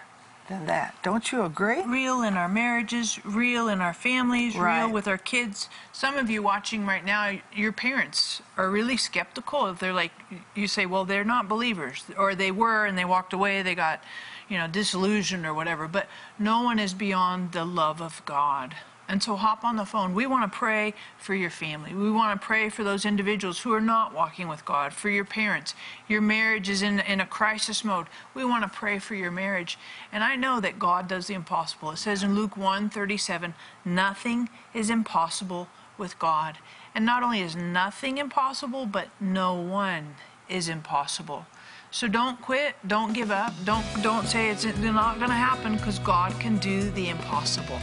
than 0.49 0.65
that? 0.65 0.95
Don't 1.03 1.31
you 1.31 1.43
agree? 1.43 1.83
real 1.83 2.23
in 2.23 2.39
our 2.39 2.49
marriages, 2.49 3.23
real 3.23 3.69
in 3.69 3.83
our 3.83 3.93
families, 3.93 4.57
Right. 4.57 4.81
real 4.81 4.91
with 4.91 5.07
our 5.07 5.19
kids. 5.19 5.69
Some 5.93 6.17
of 6.17 6.31
you 6.31 6.43
watching 6.43 6.87
right 6.87 7.05
now, 7.05 7.33
your 7.55 7.73
parents 7.73 8.41
are 8.57 8.71
really 8.71 8.97
skeptical. 8.97 9.67
If 9.67 9.79
they're 9.79 9.93
like, 9.93 10.13
you 10.55 10.67
say, 10.67 10.87
well, 10.87 11.05
they're 11.05 11.23
not 11.23 11.49
believers, 11.51 12.03
or 12.17 12.35
they 12.35 12.51
were 12.51 12.87
and 12.87 12.97
they 12.97 13.05
walked 13.05 13.35
away, 13.35 13.61
they 13.61 13.75
got, 13.75 14.03
you 14.49 14.59
know, 14.59 14.67
disillusioned 14.67 15.47
or 15.47 15.55
whatever. 15.55 15.89
But 15.89 16.07
no 16.39 16.63
one 16.63 16.79
is 16.79 16.95
beyond 16.95 17.53
the 17.53 17.65
love 17.65 18.01
of 18.01 18.23
God. 18.25 18.75
And 19.09 19.23
so 19.23 19.37
hop 19.37 19.63
on 19.63 19.77
the 19.77 19.85
phone. 19.85 20.15
We 20.15 20.27
want 20.27 20.51
to 20.51 20.59
pray 20.59 20.93
for 21.17 21.35
your 21.35 21.51
family. 21.51 21.95
We 21.95 22.11
want 22.11 22.41
to 22.41 22.45
pray 22.45 22.69
for 22.69 22.83
those 22.83 23.05
individuals 23.05 23.61
who 23.61 23.73
are 23.73 23.81
not 23.81 24.13
walking 24.13 24.49
with 24.49 24.65
God, 24.65 24.93
for 24.93 25.09
your 25.09 25.25
parents. 25.25 25.75
Your 26.09 26.21
marriage 26.21 26.69
is 26.69 26.83
in, 26.83 26.99
in 27.01 27.21
a 27.21 27.27
crisis 27.27 27.85
mode. 27.85 28.07
We 28.35 28.45
want 28.45 28.65
to 28.65 28.69
pray 28.69 28.99
for 28.99 29.15
your 29.15 29.31
marriage. 29.31 29.79
And 30.11 30.25
I 30.25 30.35
know 30.35 30.61
that 30.61 30.81
God 30.81 31.07
does 31.07 31.29
the 31.29 31.35
impossible. 31.35 31.93
It 31.93 31.99
says 31.99 32.25
in 32.25 32.35
Luke 32.35 32.57
1 32.57 32.91
37, 32.91 33.55
nothing 33.85 34.49
is 34.75 34.91
impossible 34.91 35.69
with 35.97 36.19
God. 36.19 36.59
And 36.93 37.07
not 37.07 37.23
only 37.23 37.41
is 37.41 37.55
nothing 37.55 38.19
impossible, 38.19 38.87
but 38.87 39.09
no 39.21 39.55
one 39.55 40.17
is 40.49 40.69
impossible. 40.69 41.47
So 41.91 42.09
don't 42.09 42.41
quit, 42.41 42.75
don't 42.87 43.13
give 43.13 43.31
up, 43.31 43.53
don't 43.65 43.85
don't 44.03 44.27
say 44.27 44.51
it's 44.51 44.65
not 44.65 45.19
going 45.19 45.31
to 45.31 45.35
happen 45.35 45.77
because 45.77 45.99
God 46.01 46.39
can 46.41 46.59
do 46.59 46.91
the 46.91 47.09
impossible. 47.09 47.79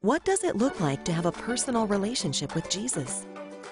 What 0.00 0.24
does 0.24 0.44
it 0.44 0.56
look 0.56 0.80
like 0.80 1.04
to 1.06 1.12
have 1.12 1.24
a 1.24 1.32
personal 1.32 1.86
relationship 1.86 2.54
with 2.54 2.68
Jesus? 2.68 3.26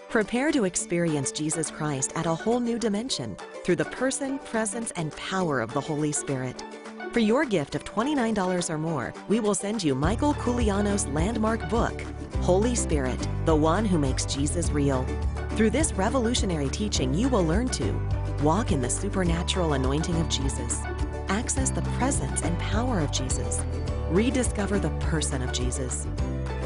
Prepare 0.09 0.51
to 0.53 0.65
experience 0.65 1.31
Jesus 1.31 1.71
Christ 1.71 2.13
at 2.17 2.27
a 2.27 2.35
whole 2.35 2.61
new 2.61 2.79
dimension 2.79 3.37
through 3.65 3.77
the 3.77 3.85
person, 3.87 4.39
presence, 4.39 4.93
and 4.93 5.15
power 5.17 5.61
of 5.61 5.73
the 5.75 5.81
Holy 5.81 6.13
Spirit. 6.13 6.63
For 7.13 7.21
your 7.21 7.45
gift 7.45 7.75
of 7.75 7.85
$29 7.85 8.71
or 8.71 8.79
more, 8.79 9.13
we 9.29 9.41
will 9.41 9.55
send 9.55 9.85
you 9.85 9.95
Michael 9.95 10.33
Koulianos' 10.33 11.13
landmark 11.13 11.69
book, 11.69 12.01
Holy 12.41 12.75
Spirit, 12.75 13.29
the 13.45 13.55
one 13.55 13.85
who 13.85 13.99
makes 13.99 14.25
Jesus 14.25 14.71
real. 14.71 15.05
Through 15.57 15.71
this 15.71 15.93
revolutionary 15.93 16.71
teaching, 16.71 17.13
you 17.13 17.29
will 17.29 17.45
learn 17.45 17.69
to 17.69 17.93
walk 18.43 18.73
in 18.73 18.81
the 18.81 18.89
supernatural 18.89 19.75
anointing 19.75 20.19
of 20.19 20.29
Jesus, 20.31 20.81
access 21.29 21.69
the 21.69 21.83
presence 21.99 22.41
and 22.41 22.59
power 22.59 23.01
of 23.01 23.13
Jesus, 23.13 23.63
rediscover 24.11 24.79
the 24.79 24.89
person 25.01 25.43
of 25.43 25.53
Jesus. 25.53 26.07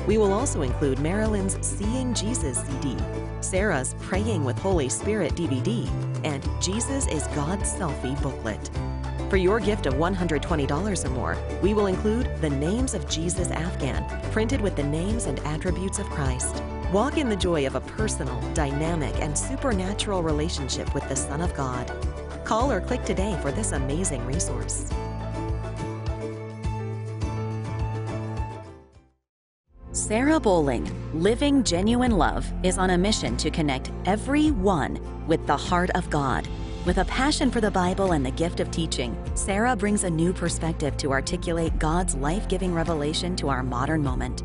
We 0.07 0.19
will 0.19 0.33
also 0.33 0.63
include 0.63 1.01
Marilyn's 1.01 1.59
Seeing 1.67 2.15
Jesus 2.15 2.59
CD, 2.59 2.97
Sarah's 3.41 3.97
Praying 4.03 4.45
with 4.45 4.57
Holy 4.61 4.89
Spirit 4.89 5.35
DVD, 5.35 5.89
and 6.25 6.49
Jesus 6.63 7.09
is 7.09 7.27
God's 7.29 7.75
Selfie 7.75 8.21
booklet. 8.23 8.71
For 9.29 9.37
your 9.37 9.59
gift 9.59 9.87
of 9.87 9.95
$120 9.95 11.05
or 11.05 11.11
more, 11.11 11.37
we 11.61 11.75
will 11.75 11.87
include 11.87 12.41
the 12.41 12.51
Names 12.51 12.95
of 12.95 13.09
Jesus 13.09 13.51
Afghan, 13.51 14.07
printed 14.31 14.61
with 14.61 14.77
the 14.77 14.85
names 14.85 15.27
and 15.27 15.41
attributes 15.41 15.99
of 15.99 16.07
Christ. 16.07 16.63
Walk 16.93 17.19
in 17.19 17.29
the 17.29 17.35
joy 17.35 17.67
of 17.67 17.75
a 17.75 17.81
personal, 17.81 18.41
dynamic, 18.53 19.13
and 19.21 19.37
supernatural 19.37 20.23
relationship 20.23 20.95
with 20.95 21.07
the 21.09 21.17
Son 21.17 21.41
of 21.41 21.53
God. 21.53 21.91
Call 22.45 22.71
or 22.71 22.81
click 22.81 23.05
today 23.05 23.37
for 23.43 23.51
this 23.51 23.73
amazing 23.73 24.25
resource. 24.25 24.89
Sarah 29.91 30.39
Bowling, 30.39 30.89
Living 31.13 31.65
Genuine 31.65 32.13
Love, 32.13 32.47
is 32.63 32.79
on 32.79 32.91
a 32.91 32.99
mission 32.99 33.37
to 33.39 33.51
connect 33.51 33.91
everyone 34.05 35.01
with 35.27 35.45
the 35.49 35.57
heart 35.57 35.91
of 35.97 36.09
God. 36.09 36.47
With 36.85 36.99
a 36.99 37.05
passion 37.07 37.51
for 37.51 37.61
the 37.61 37.69
Bible 37.69 38.13
and 38.13 38.25
the 38.25 38.31
gift 38.31 38.61
of 38.61 38.71
teaching, 38.71 39.19
Sarah 39.35 39.75
brings 39.75 40.05
a 40.05 40.11
new 40.11 40.33
perspective 40.33 40.97
to 40.99 41.11
articulate 41.11 41.81
God's 41.81 42.15
life 42.15 42.47
giving 42.47 42.73
revelation 42.73 43.35
to 43.37 43.49
our 43.49 43.65
modern 43.65 44.05
moment. 44.05 44.45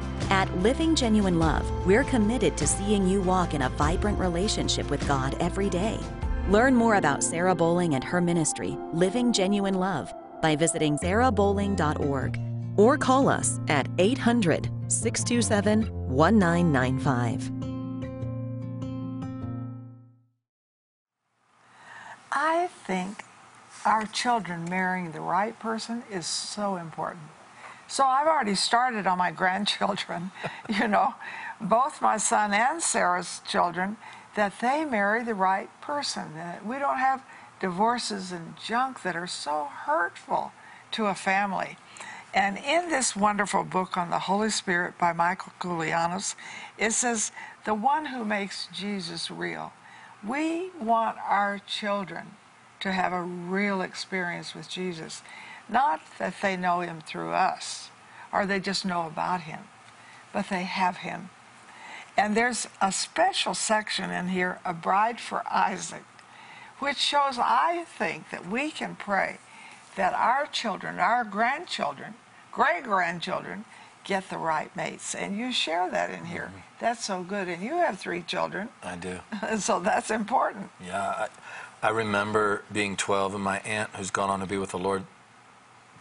At 0.31 0.49
Living 0.59 0.95
Genuine 0.95 1.39
Love, 1.39 1.69
we're 1.85 2.05
committed 2.05 2.55
to 2.55 2.65
seeing 2.65 3.05
you 3.05 3.21
walk 3.21 3.53
in 3.53 3.63
a 3.63 3.69
vibrant 3.71 4.17
relationship 4.17 4.89
with 4.89 5.05
God 5.05 5.35
every 5.41 5.69
day. 5.69 5.99
Learn 6.47 6.73
more 6.73 6.95
about 6.95 7.21
Sarah 7.21 7.53
Bowling 7.53 7.95
and 7.95 8.03
her 8.05 8.21
ministry, 8.21 8.77
Living 8.93 9.33
Genuine 9.33 9.73
Love, 9.73 10.13
by 10.41 10.55
visiting 10.55 10.97
sarahbowling.org 10.99 12.39
or 12.77 12.97
call 12.97 13.27
us 13.27 13.59
at 13.67 13.89
800 13.97 14.69
627 14.87 15.81
1995. 16.07 17.51
I 22.31 22.67
think 22.85 23.25
our 23.83 24.05
children 24.05 24.63
marrying 24.69 25.11
the 25.11 25.19
right 25.19 25.59
person 25.59 26.03
is 26.09 26.25
so 26.25 26.77
important. 26.77 27.27
So 27.91 28.05
I've 28.05 28.25
already 28.25 28.55
started 28.55 29.05
on 29.05 29.17
my 29.17 29.31
grandchildren, 29.31 30.31
you 30.69 30.87
know, 30.87 31.15
both 31.59 32.01
my 32.01 32.15
son 32.15 32.53
and 32.53 32.81
Sarah's 32.81 33.41
children, 33.45 33.97
that 34.35 34.53
they 34.61 34.85
marry 34.85 35.25
the 35.25 35.33
right 35.35 35.69
person. 35.81 36.33
That 36.35 36.65
we 36.65 36.79
don't 36.79 36.99
have 36.99 37.21
divorces 37.59 38.31
and 38.31 38.53
junk 38.55 39.01
that 39.01 39.17
are 39.17 39.27
so 39.27 39.65
hurtful 39.65 40.53
to 40.91 41.07
a 41.07 41.13
family. 41.13 41.77
And 42.33 42.57
in 42.57 42.87
this 42.87 43.13
wonderful 43.13 43.65
book 43.65 43.97
on 43.97 44.09
the 44.09 44.19
Holy 44.19 44.51
Spirit 44.51 44.97
by 44.97 45.11
Michael 45.11 45.51
Koulianos, 45.59 46.35
it 46.77 46.93
says, 46.93 47.33
the 47.65 47.73
one 47.73 48.05
who 48.05 48.23
makes 48.23 48.69
Jesus 48.73 49.29
real. 49.29 49.73
We 50.25 50.69
want 50.79 51.17
our 51.27 51.59
children 51.59 52.37
to 52.79 52.93
have 52.93 53.11
a 53.11 53.21
real 53.21 53.81
experience 53.81 54.55
with 54.55 54.69
Jesus, 54.69 55.23
not 55.71 56.01
that 56.19 56.35
they 56.41 56.57
know 56.57 56.81
him 56.81 57.01
through 57.01 57.31
us 57.31 57.89
or 58.31 58.45
they 58.45 58.59
just 58.59 58.85
know 58.85 59.07
about 59.07 59.41
him, 59.41 59.61
but 60.33 60.49
they 60.49 60.63
have 60.63 60.97
him. 60.97 61.29
And 62.17 62.35
there's 62.35 62.67
a 62.81 62.91
special 62.91 63.53
section 63.53 64.11
in 64.11 64.29
here, 64.29 64.59
A 64.65 64.73
Bride 64.73 65.19
for 65.19 65.43
Isaac, 65.49 66.03
which 66.79 66.97
shows, 66.97 67.37
I 67.39 67.85
think, 67.97 68.29
that 68.31 68.47
we 68.47 68.69
can 68.69 68.95
pray 68.95 69.37
that 69.95 70.13
our 70.13 70.45
children, 70.45 70.99
our 70.99 71.23
grandchildren, 71.23 72.15
great 72.51 72.83
grandchildren, 72.83 73.65
get 74.03 74.29
the 74.29 74.37
right 74.37 74.75
mates. 74.75 75.15
And 75.15 75.37
you 75.37 75.51
share 75.51 75.89
that 75.89 76.09
in 76.09 76.25
here. 76.25 76.49
Mm-hmm. 76.49 76.59
That's 76.79 77.05
so 77.05 77.23
good. 77.23 77.47
And 77.47 77.63
you 77.63 77.77
have 77.77 77.99
three 77.99 78.21
children, 78.21 78.69
I 78.83 78.95
do. 78.95 79.19
so 79.59 79.79
that's 79.79 80.11
important. 80.11 80.69
Yeah, 80.83 81.27
I, 81.81 81.87
I 81.87 81.89
remember 81.91 82.63
being 82.71 82.95
12 82.97 83.35
and 83.35 83.43
my 83.43 83.59
aunt, 83.59 83.89
who's 83.95 84.11
gone 84.11 84.29
on 84.29 84.39
to 84.39 84.45
be 84.45 84.57
with 84.57 84.71
the 84.71 84.79
Lord, 84.79 85.03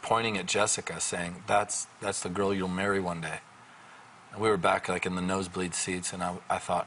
pointing 0.03 0.39
at 0.39 0.47
Jessica, 0.47 1.01
saying, 1.01 1.43
"That's 1.47 1.87
that's 2.01 2.21
the 2.21 2.29
girl 2.29 2.55
you'll 2.55 2.69
marry 2.69 3.01
one 3.01 3.21
day." 3.21 3.41
And 4.33 4.41
we 4.41 4.49
were 4.49 4.57
back 4.57 4.89
like 4.89 5.07
in 5.07 5.15
the 5.17 5.23
nosebleed 5.23 5.75
seats, 5.75 6.13
and 6.13 6.23
I, 6.23 6.37
I 6.49 6.59
thought, 6.59 6.87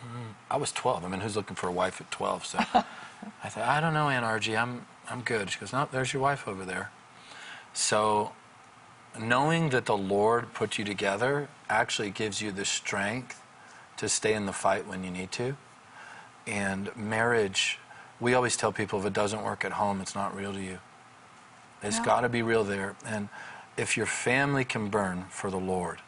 hmm, 0.00 0.32
I 0.50 0.56
was 0.56 0.72
12. 0.72 1.04
I 1.04 1.08
mean, 1.08 1.20
who's 1.20 1.36
looking 1.36 1.56
for 1.56 1.68
a 1.68 1.72
wife 1.72 2.00
at 2.00 2.10
12? 2.10 2.46
So 2.46 2.58
I 3.44 3.48
thought, 3.48 3.68
I 3.68 3.80
don't 3.80 3.94
know, 3.94 4.08
Aunt 4.08 4.24
Argy, 4.24 4.56
I'm 4.56 4.86
I'm 5.10 5.22
good. 5.22 5.50
She 5.50 5.58
goes, 5.58 5.72
No, 5.72 5.88
there's 5.90 6.12
your 6.12 6.22
wife 6.22 6.46
over 6.46 6.64
there. 6.64 6.90
So 7.72 8.32
knowing 9.18 9.70
that 9.70 9.86
the 9.86 9.96
Lord 9.96 10.54
put 10.54 10.78
you 10.78 10.84
together 10.84 11.48
actually 11.68 12.10
gives 12.10 12.40
you 12.40 12.52
the 12.52 12.64
strength 12.64 13.42
to 13.96 14.08
stay 14.08 14.34
in 14.34 14.46
the 14.46 14.52
fight 14.52 14.86
when 14.86 15.02
you 15.04 15.10
need 15.10 15.32
to. 15.32 15.56
And 16.46 16.94
marriage, 16.96 17.78
we 18.20 18.34
always 18.34 18.56
tell 18.56 18.72
people 18.72 19.00
if 19.00 19.06
it 19.06 19.12
doesn't 19.12 19.42
work 19.42 19.64
at 19.64 19.72
home, 19.72 20.00
it's 20.00 20.14
not 20.14 20.34
real 20.34 20.52
to 20.52 20.60
you. 20.60 20.78
It's 21.82 21.98
Yeah. 21.98 22.04
got 22.04 22.20
to 22.22 22.28
be 22.28 22.42
real 22.42 22.64
there. 22.64 22.96
And 23.04 23.28
if 23.76 23.96
your 23.96 24.06
family 24.06 24.64
can 24.64 24.88
burn 24.88 25.26
for 25.30 25.50
the 25.50 25.58
Lord, 25.58 26.00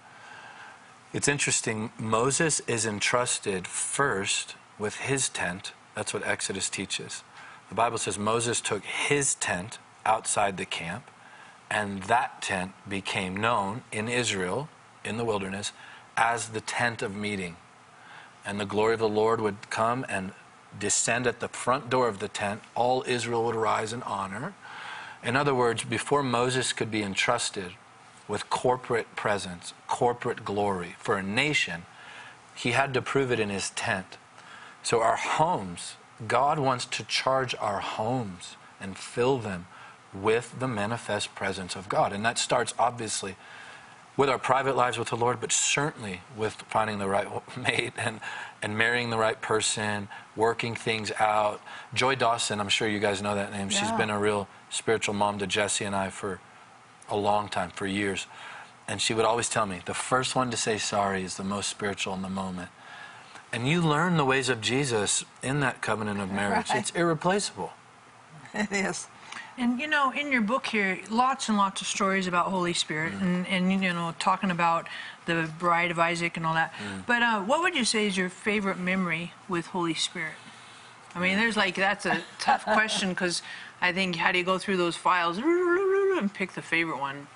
it's 1.12 1.29
interesting. 1.29 1.93
Moses 1.99 2.61
is 2.61 2.87
entrusted 2.87 3.67
first 3.67 4.57
with 4.79 4.97
his 4.97 5.29
tent. 5.29 5.73
That's 5.95 6.14
what 6.14 6.26
Exodus 6.26 6.69
teaches. 6.71 7.23
The 7.69 7.75
Bible 7.75 7.99
says 7.99 8.19
Moses 8.19 8.61
took 8.61 8.85
his 8.85 9.35
tent 9.35 9.79
outside 10.05 10.57
the 10.57 10.64
camp, 10.66 11.11
and 11.70 12.03
that 12.05 12.42
tent 12.42 12.73
became 12.88 13.37
known 13.37 13.83
in 13.92 14.09
Israel, 14.09 14.68
in 15.05 15.16
the 15.16 15.25
wilderness, 15.25 15.73
as 16.16 16.49
the 16.49 16.61
tent 16.61 17.03
of 17.03 17.14
meeting. 17.14 17.57
And 18.44 18.59
the 18.59 18.66
glory 18.66 18.94
of 18.94 19.01
the 19.01 19.09
Lord 19.09 19.40
would 19.40 19.70
come 19.70 20.05
and 20.09 20.33
descend 20.79 21.27
at 21.27 21.40
the 21.40 21.49
front 21.49 21.90
door 21.90 22.09
of 22.09 22.18
the 22.18 22.29
tent. 22.29 22.62
All 22.75 23.05
Israel 23.07 23.44
would 23.44 23.55
rise 23.55 23.92
in 23.92 24.03
honor. 24.03 24.55
In 25.25 25.37
other 25.37 25.55
words, 25.55 25.85
before 25.85 26.23
Moses 26.23 26.73
could 26.73 26.91
be 26.91 27.03
entrusted 27.03 27.73
with 28.27 28.51
corporate 28.51 29.15
presence, 29.15 29.73
corporate 29.87 30.45
glory 30.45 30.97
for 30.99 31.17
a 31.17 31.23
nation, 31.23 31.85
he 32.55 32.73
had 32.73 32.93
to 32.95 33.03
prove 33.03 33.31
it 33.31 33.41
in 33.41 33.49
his 33.49 33.71
tent. 33.71 34.19
So, 34.83 35.01
our 35.01 35.17
homes, 35.17 35.95
God 36.27 36.59
wants 36.59 36.87
to 36.87 37.05
charge 37.05 37.55
our 37.61 37.81
homes 37.81 38.57
and 38.81 38.97
fill 38.97 39.39
them 39.39 39.67
with 40.13 40.59
the 40.59 40.69
manifest 40.69 41.35
presence 41.35 41.77
of 41.77 41.89
God. 41.89 42.13
And 42.13 42.25
that 42.25 42.39
starts 42.39 42.75
obviously 42.79 43.37
with 44.16 44.29
our 44.29 44.38
private 44.38 44.77
lives 44.77 44.98
with 44.98 45.09
the 45.09 45.16
Lord, 45.16 45.40
but 45.40 45.53
certainly 45.53 46.20
with 46.37 46.55
finding 46.68 46.98
the 46.98 47.09
right 47.09 47.27
mate 47.57 47.92
and, 47.96 48.20
and 48.61 48.77
marrying 48.77 49.11
the 49.11 49.18
right 49.18 49.40
person, 49.40 50.09
working 50.37 50.75
things 50.75 51.11
out. 51.18 51.61
Joy 51.94 52.14
Dawson, 52.14 52.61
I'm 52.61 52.68
sure 52.68 52.88
you 52.88 53.01
guys 53.01 53.22
know 53.22 53.35
that 53.35 53.53
name. 53.53 53.68
She's 53.68 53.90
been 53.92 54.11
a 54.11 54.18
real 54.18 54.48
spiritual 54.70 55.14
mom 55.14 55.38
to 55.38 55.46
Jesse 55.46 55.85
and 55.85 55.96
I 55.96 56.11
for 56.11 56.40
a 57.09 57.16
long 57.16 57.48
time, 57.48 57.70
for 57.70 57.87
years. 57.87 58.27
And 58.87 59.01
she 59.01 59.14
would 59.14 59.25
always 59.25 59.48
tell 59.48 59.66
me, 59.66 59.81
the 59.85 59.94
first 59.94 60.35
one 60.37 60.51
to 60.51 60.57
say 60.57 60.77
sorry 60.77 61.22
is 61.25 61.37
the 61.37 61.44
most 61.44 61.68
spiritual 61.70 62.14
in 62.14 62.22
the 62.22 62.29
moment. 62.29 62.68
And 63.53 63.68
you 63.68 63.81
learn 63.83 64.16
the 64.16 64.25
ways 64.25 64.48
of 64.48 64.61
Jesus 64.61 65.25
in 65.42 65.61
that 65.61 65.83
covenant 65.83 66.20
of 66.20 66.31
marriage. 66.31 66.70
Right. 66.70 66.79
It's 66.79 66.90
irreplaceable. 66.90 67.72
It 68.55 68.70
is. 68.70 69.07
And 69.59 69.79
you 69.79 69.87
know, 69.87 70.12
in 70.12 70.33
your 70.33 70.41
book 70.41 70.67
here, 70.67 70.99
lots 71.11 71.49
and 71.49 71.59
lots 71.59 71.81
of 71.83 71.87
stories 71.87 72.27
about 72.27 72.47
Holy 72.47 72.73
Spirit, 72.73 73.12
and, 73.21 73.47
and 73.47 73.71
you 73.71 73.93
know, 73.93 74.15
talking 74.19 74.51
about 74.51 74.88
the 75.27 75.51
bride 75.59 75.91
of 75.91 75.99
Isaac 75.99 76.37
and 76.37 76.47
all 76.47 76.55
that. 76.55 76.73
But 77.07 77.23
uh, 77.23 77.41
what 77.43 77.61
would 77.62 77.75
you 77.75 77.85
say 77.85 78.07
is 78.07 78.17
your 78.17 78.31
favorite 78.31 78.79
memory 78.79 79.33
with 79.49 79.67
Holy 79.67 79.95
Spirit? 79.95 80.35
I 81.15 81.21
mean, 81.21 81.37
there's 81.37 81.57
like 81.57 81.75
that's 81.75 82.07
a 82.07 82.23
tough 82.38 82.65
question 82.65 83.11
because 83.11 83.43
I 83.81 83.93
think 83.93 84.17
how 84.17 84.33
do 84.33 84.38
you 84.38 84.45
go 84.45 84.59
through 84.59 84.79
those 84.79 84.97
files 84.97 85.38
and 85.38 86.33
pick 86.33 86.53
the 86.53 86.62
favorite 86.62 86.99
one? 86.99 87.27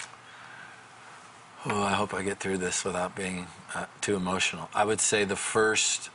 Oh, 1.67 1.83
I 1.83 1.93
hope 1.93 2.15
I 2.15 2.23
get 2.23 2.39
through 2.39 2.59
this 2.59 2.85
without 2.85 3.15
being 3.17 3.49
uh, 3.75 3.87
too 4.01 4.15
emotional. 4.15 4.71
I 4.73 4.85
would 4.85 5.01
say 5.01 5.25
the 5.25 5.37
first, 5.37 6.11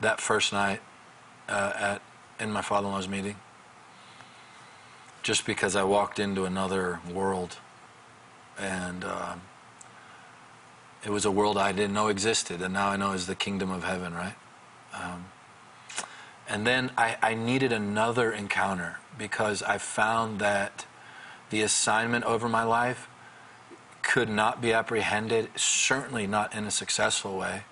that 0.00 0.20
first 0.20 0.52
night 0.52 0.80
uh, 1.48 1.72
at 1.76 2.02
in 2.38 2.52
my 2.52 2.62
father-in-law's 2.62 3.08
meeting, 3.08 3.36
just 5.26 5.44
because 5.44 5.74
I 5.74 5.82
walked 5.82 6.20
into 6.20 6.44
another 6.44 7.00
world, 7.12 7.56
and 8.56 9.02
um, 9.02 9.40
it 11.04 11.10
was 11.10 11.24
a 11.24 11.32
world 11.32 11.58
I 11.58 11.72
didn't 11.72 11.94
know 11.94 12.06
existed, 12.06 12.62
and 12.62 12.72
now 12.72 12.90
I 12.90 12.96
know 12.96 13.10
is 13.10 13.26
the 13.26 13.34
kingdom 13.34 13.72
of 13.72 13.82
heaven, 13.82 14.14
right? 14.14 14.36
Um, 14.94 15.24
and 16.48 16.64
then 16.64 16.92
I, 16.96 17.16
I 17.20 17.34
needed 17.34 17.72
another 17.72 18.30
encounter 18.30 18.98
because 19.18 19.64
I 19.64 19.78
found 19.78 20.38
that 20.38 20.86
the 21.50 21.60
assignment 21.60 22.24
over 22.24 22.48
my 22.48 22.62
life 22.62 23.08
could 24.04 24.28
not 24.28 24.62
be 24.62 24.72
apprehended, 24.72 25.48
certainly 25.56 26.28
not 26.28 26.54
in 26.54 26.66
a 26.66 26.70
successful 26.70 27.36
way, 27.36 27.64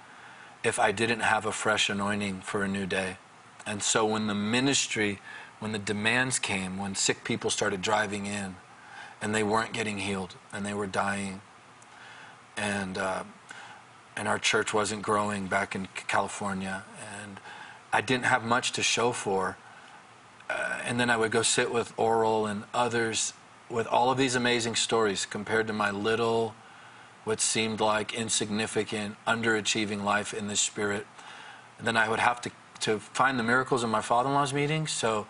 if 0.64 0.80
I 0.80 0.90
didn't 0.90 1.20
have 1.20 1.46
a 1.46 1.52
fresh 1.52 1.88
anointing 1.88 2.40
for 2.40 2.64
a 2.64 2.68
new 2.68 2.86
day. 2.86 3.18
And 3.64 3.80
so 3.80 4.04
when 4.04 4.26
the 4.26 4.34
ministry, 4.34 5.20
when 5.60 5.72
the 5.72 5.78
demands 5.78 6.38
came, 6.38 6.76
when 6.76 6.94
sick 6.94 7.24
people 7.24 7.50
started 7.50 7.80
driving 7.80 8.26
in 8.26 8.56
and 9.20 9.34
they 9.34 9.42
weren't 9.42 9.72
getting 9.72 9.98
healed 9.98 10.34
and 10.52 10.64
they 10.66 10.74
were 10.74 10.86
dying, 10.86 11.40
and, 12.56 12.98
uh, 12.98 13.24
and 14.16 14.28
our 14.28 14.38
church 14.38 14.72
wasn't 14.72 15.02
growing 15.02 15.46
back 15.46 15.74
in 15.74 15.88
California, 16.06 16.84
and 17.20 17.40
I 17.92 18.00
didn't 18.00 18.26
have 18.26 18.44
much 18.44 18.72
to 18.72 18.82
show 18.82 19.12
for. 19.12 19.56
Uh, 20.48 20.78
and 20.84 21.00
then 21.00 21.10
I 21.10 21.16
would 21.16 21.30
go 21.30 21.42
sit 21.42 21.72
with 21.72 21.92
Oral 21.96 22.46
and 22.46 22.64
others 22.74 23.32
with 23.70 23.86
all 23.86 24.10
of 24.10 24.18
these 24.18 24.34
amazing 24.34 24.76
stories 24.76 25.26
compared 25.26 25.66
to 25.66 25.72
my 25.72 25.90
little, 25.90 26.54
what 27.24 27.40
seemed 27.40 27.80
like 27.80 28.14
insignificant, 28.14 29.16
underachieving 29.26 30.04
life 30.04 30.34
in 30.34 30.48
the 30.48 30.56
spirit. 30.56 31.06
And 31.78 31.86
then 31.86 31.96
I 31.96 32.08
would 32.08 32.18
have 32.18 32.40
to, 32.42 32.50
to 32.80 32.98
find 32.98 33.38
the 33.38 33.42
miracles 33.42 33.82
in 33.82 33.90
my 33.90 34.02
father 34.02 34.28
in 34.28 34.34
law's 34.34 34.52
meetings. 34.52 34.92
So 34.92 35.26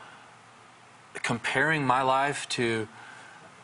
comparing 1.22 1.86
my 1.86 2.02
life 2.02 2.48
to, 2.50 2.88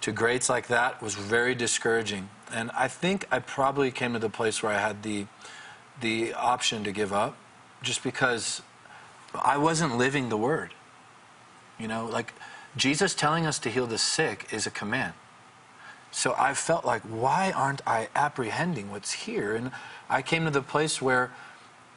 to 0.00 0.12
greats 0.12 0.48
like 0.48 0.68
that 0.68 1.02
was 1.02 1.14
very 1.14 1.54
discouraging. 1.54 2.28
And 2.52 2.70
I 2.72 2.88
think 2.88 3.26
I 3.30 3.38
probably 3.38 3.90
came 3.90 4.12
to 4.14 4.18
the 4.18 4.30
place 4.30 4.62
where 4.62 4.72
I 4.72 4.78
had 4.78 5.02
the, 5.02 5.26
the 6.00 6.34
option 6.34 6.84
to 6.84 6.92
give 6.92 7.12
up 7.12 7.36
just 7.82 8.02
because 8.02 8.62
I 9.34 9.56
wasn't 9.56 9.96
living 9.96 10.28
the 10.28 10.36
word. 10.36 10.74
You 11.78 11.88
know, 11.88 12.06
like 12.06 12.32
Jesus 12.76 13.14
telling 13.14 13.46
us 13.46 13.58
to 13.60 13.70
heal 13.70 13.86
the 13.86 13.98
sick 13.98 14.48
is 14.52 14.66
a 14.66 14.70
command. 14.70 15.14
So 16.12 16.34
I 16.36 16.54
felt 16.54 16.84
like, 16.84 17.02
why 17.02 17.52
aren't 17.52 17.82
I 17.86 18.08
apprehending 18.16 18.90
what's 18.90 19.12
here? 19.12 19.54
And 19.54 19.70
I 20.08 20.22
came 20.22 20.44
to 20.44 20.50
the 20.50 20.62
place 20.62 21.00
where 21.00 21.32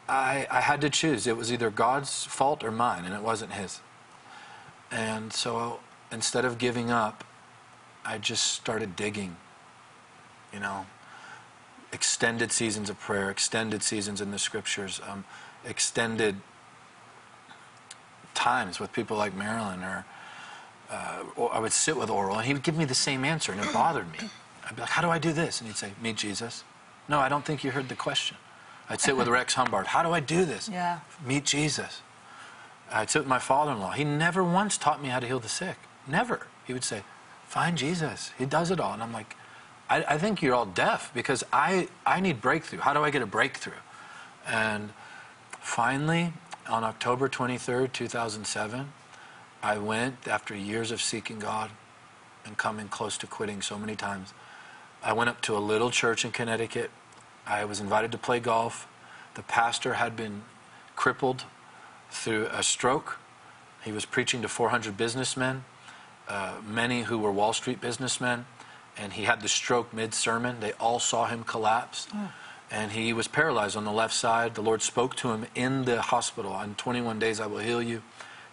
I, 0.07 0.45
I 0.51 0.61
had 0.61 0.81
to 0.81 0.89
choose. 0.89 1.25
It 1.25 1.35
was 1.35 1.51
either 1.51 1.69
God's 1.69 2.25
fault 2.25 2.63
or 2.63 2.71
mine, 2.71 3.05
and 3.05 3.13
it 3.13 3.21
wasn't 3.21 3.53
His. 3.53 3.81
And 4.93 5.33
so 5.33 5.79
instead 6.11 6.45
of 6.45 6.59
giving 6.59 6.91
up, 6.91 7.23
I 8.05 8.19
just 8.19 8.53
started 8.53 8.95
digging. 8.95 9.35
You 10.53 10.59
know, 10.59 10.85
extended 11.91 12.51
seasons 12.51 12.91
of 12.91 12.99
prayer, 12.99 13.31
extended 13.31 13.81
seasons 13.81 14.21
in 14.21 14.29
the 14.29 14.37
scriptures, 14.37 15.01
um, 15.09 15.25
extended 15.65 16.35
times 18.35 18.79
with 18.79 18.93
people 18.93 19.17
like 19.17 19.33
Marilyn, 19.35 19.83
or, 19.83 20.05
uh, 20.91 21.23
or 21.35 21.51
I 21.53 21.59
would 21.59 21.73
sit 21.73 21.97
with 21.97 22.11
Oral, 22.11 22.37
and 22.37 22.45
he 22.45 22.53
would 22.53 22.61
give 22.61 22.77
me 22.77 22.85
the 22.85 22.93
same 22.93 23.25
answer, 23.25 23.51
and 23.51 23.59
it 23.59 23.73
bothered 23.73 24.11
me. 24.11 24.29
I'd 24.65 24.75
be 24.75 24.81
like, 24.81 24.91
"How 24.91 25.01
do 25.01 25.09
I 25.09 25.17
do 25.17 25.33
this?" 25.33 25.59
And 25.59 25.67
he'd 25.67 25.77
say, 25.77 25.93
"Meet 25.99 26.17
Jesus." 26.17 26.63
No, 27.07 27.19
I 27.19 27.29
don't 27.29 27.43
think 27.43 27.63
you 27.63 27.71
heard 27.71 27.89
the 27.89 27.95
question. 27.95 28.37
I'd 28.89 29.01
sit 29.01 29.17
with 29.17 29.27
Rex 29.39 29.55
Humbard. 29.55 29.87
How 29.87 30.03
do 30.03 30.11
I 30.11 30.19
do 30.19 30.45
this? 30.45 30.69
Yeah. 30.69 30.99
Meet 31.25 31.45
Jesus. 31.45 32.01
Sit 33.07 33.19
with 33.19 33.27
my 33.27 33.39
father-in-law. 33.39 33.91
He 33.91 34.03
never 34.03 34.43
once 34.43 34.77
taught 34.77 35.01
me 35.01 35.09
how 35.09 35.19
to 35.19 35.27
heal 35.27 35.39
the 35.39 35.49
sick. 35.49 35.77
Never. 36.07 36.47
He 36.65 36.73
would 36.73 36.83
say, 36.83 37.03
"Find 37.47 37.77
Jesus. 37.77 38.31
He 38.37 38.45
does 38.45 38.71
it 38.71 38.79
all." 38.79 38.93
And 38.93 39.01
I'm 39.01 39.13
like, 39.13 39.35
I, 39.89 40.03
I 40.15 40.17
think 40.17 40.41
you're 40.41 40.55
all 40.55 40.65
deaf 40.65 41.11
because 41.13 41.43
I, 41.51 41.87
I 42.05 42.19
need 42.19 42.41
breakthrough. 42.41 42.79
How 42.79 42.93
do 42.93 43.03
I 43.03 43.09
get 43.09 43.21
a 43.21 43.27
breakthrough? 43.27 43.73
And 44.47 44.89
finally, 45.59 46.33
on 46.67 46.83
October 46.83 47.29
23rd, 47.29 47.91
2007, 47.93 48.91
I 49.61 49.77
went 49.77 50.27
after 50.27 50.55
years 50.55 50.91
of 50.91 51.01
seeking 51.01 51.39
God 51.39 51.71
and 52.45 52.57
coming 52.57 52.87
close 52.87 53.17
to 53.19 53.27
quitting 53.27 53.61
so 53.61 53.77
many 53.77 53.95
times. 53.95 54.33
I 55.03 55.13
went 55.13 55.29
up 55.29 55.41
to 55.41 55.55
a 55.55 55.59
little 55.59 55.91
church 55.91 56.25
in 56.25 56.31
Connecticut. 56.31 56.89
I 57.45 57.65
was 57.65 57.79
invited 57.79 58.11
to 58.13 58.17
play 58.17 58.39
golf. 58.39 58.87
The 59.35 59.43
pastor 59.43 59.93
had 59.95 60.15
been 60.15 60.43
crippled 60.95 61.45
through 62.13 62.47
a 62.51 62.63
stroke. 62.63 63.19
He 63.83 63.91
was 63.91 64.05
preaching 64.05 64.41
to 64.41 64.47
400 64.47 64.95
businessmen, 64.95 65.65
uh, 66.29 66.55
many 66.65 67.03
who 67.03 67.17
were 67.17 67.31
Wall 67.31 67.53
Street 67.53 67.81
businessmen, 67.81 68.45
and 68.97 69.13
he 69.13 69.23
had 69.23 69.41
the 69.41 69.49
stroke 69.49 69.93
mid 69.93 70.13
sermon. 70.13 70.59
They 70.59 70.73
all 70.73 70.99
saw 70.99 71.25
him 71.25 71.43
collapse. 71.43 72.07
And 72.71 72.91
he 72.91 73.13
was 73.13 73.27
paralyzed 73.27 73.77
on 73.77 73.83
the 73.85 73.91
left 73.91 74.13
side. 74.13 74.55
The 74.55 74.61
Lord 74.61 74.81
spoke 74.81 75.15
to 75.17 75.31
him 75.31 75.45
in 75.53 75.85
the 75.85 76.01
hospital. 76.01 76.59
In 76.61 76.75
21 76.75 77.19
days, 77.19 77.39
I 77.39 77.45
will 77.45 77.59
heal 77.59 77.83
you. 77.83 78.01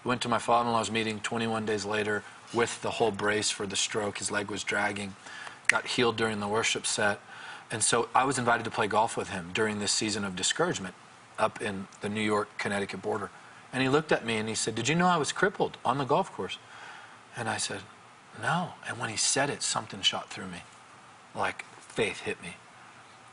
He 0.02 0.08
went 0.08 0.20
to 0.22 0.28
my 0.28 0.38
father 0.38 0.68
in 0.68 0.72
law's 0.74 0.90
meeting 0.90 1.20
21 1.20 1.64
days 1.64 1.84
later 1.84 2.22
with 2.52 2.82
the 2.82 2.90
whole 2.90 3.12
brace 3.12 3.50
for 3.50 3.66
the 3.66 3.76
stroke. 3.76 4.18
His 4.18 4.30
leg 4.30 4.50
was 4.50 4.62
dragging. 4.62 5.14
Got 5.68 5.86
healed 5.86 6.16
during 6.16 6.40
the 6.40 6.48
worship 6.48 6.86
set. 6.86 7.20
And 7.70 7.82
so 7.82 8.08
I 8.14 8.24
was 8.24 8.38
invited 8.38 8.64
to 8.64 8.70
play 8.70 8.88
golf 8.88 9.16
with 9.16 9.30
him 9.30 9.50
during 9.54 9.78
this 9.78 9.92
season 9.92 10.24
of 10.24 10.36
discouragement 10.36 10.94
up 11.38 11.62
in 11.62 11.86
the 12.00 12.08
New 12.08 12.20
York 12.20 12.48
Connecticut 12.58 13.00
border. 13.00 13.30
And 13.72 13.82
he 13.82 13.88
looked 13.88 14.12
at 14.12 14.24
me 14.24 14.36
and 14.36 14.48
he 14.48 14.54
said, 14.54 14.74
Did 14.74 14.88
you 14.88 14.94
know 14.94 15.06
I 15.06 15.16
was 15.16 15.32
crippled 15.32 15.78
on 15.84 15.98
the 15.98 16.04
golf 16.04 16.32
course? 16.32 16.58
And 17.36 17.48
I 17.48 17.56
said, 17.56 17.80
No. 18.42 18.70
And 18.88 18.98
when 18.98 19.10
he 19.10 19.16
said 19.16 19.50
it, 19.50 19.62
something 19.62 20.02
shot 20.02 20.30
through 20.30 20.48
me. 20.48 20.62
Like 21.34 21.64
faith 21.78 22.20
hit 22.20 22.42
me. 22.42 22.56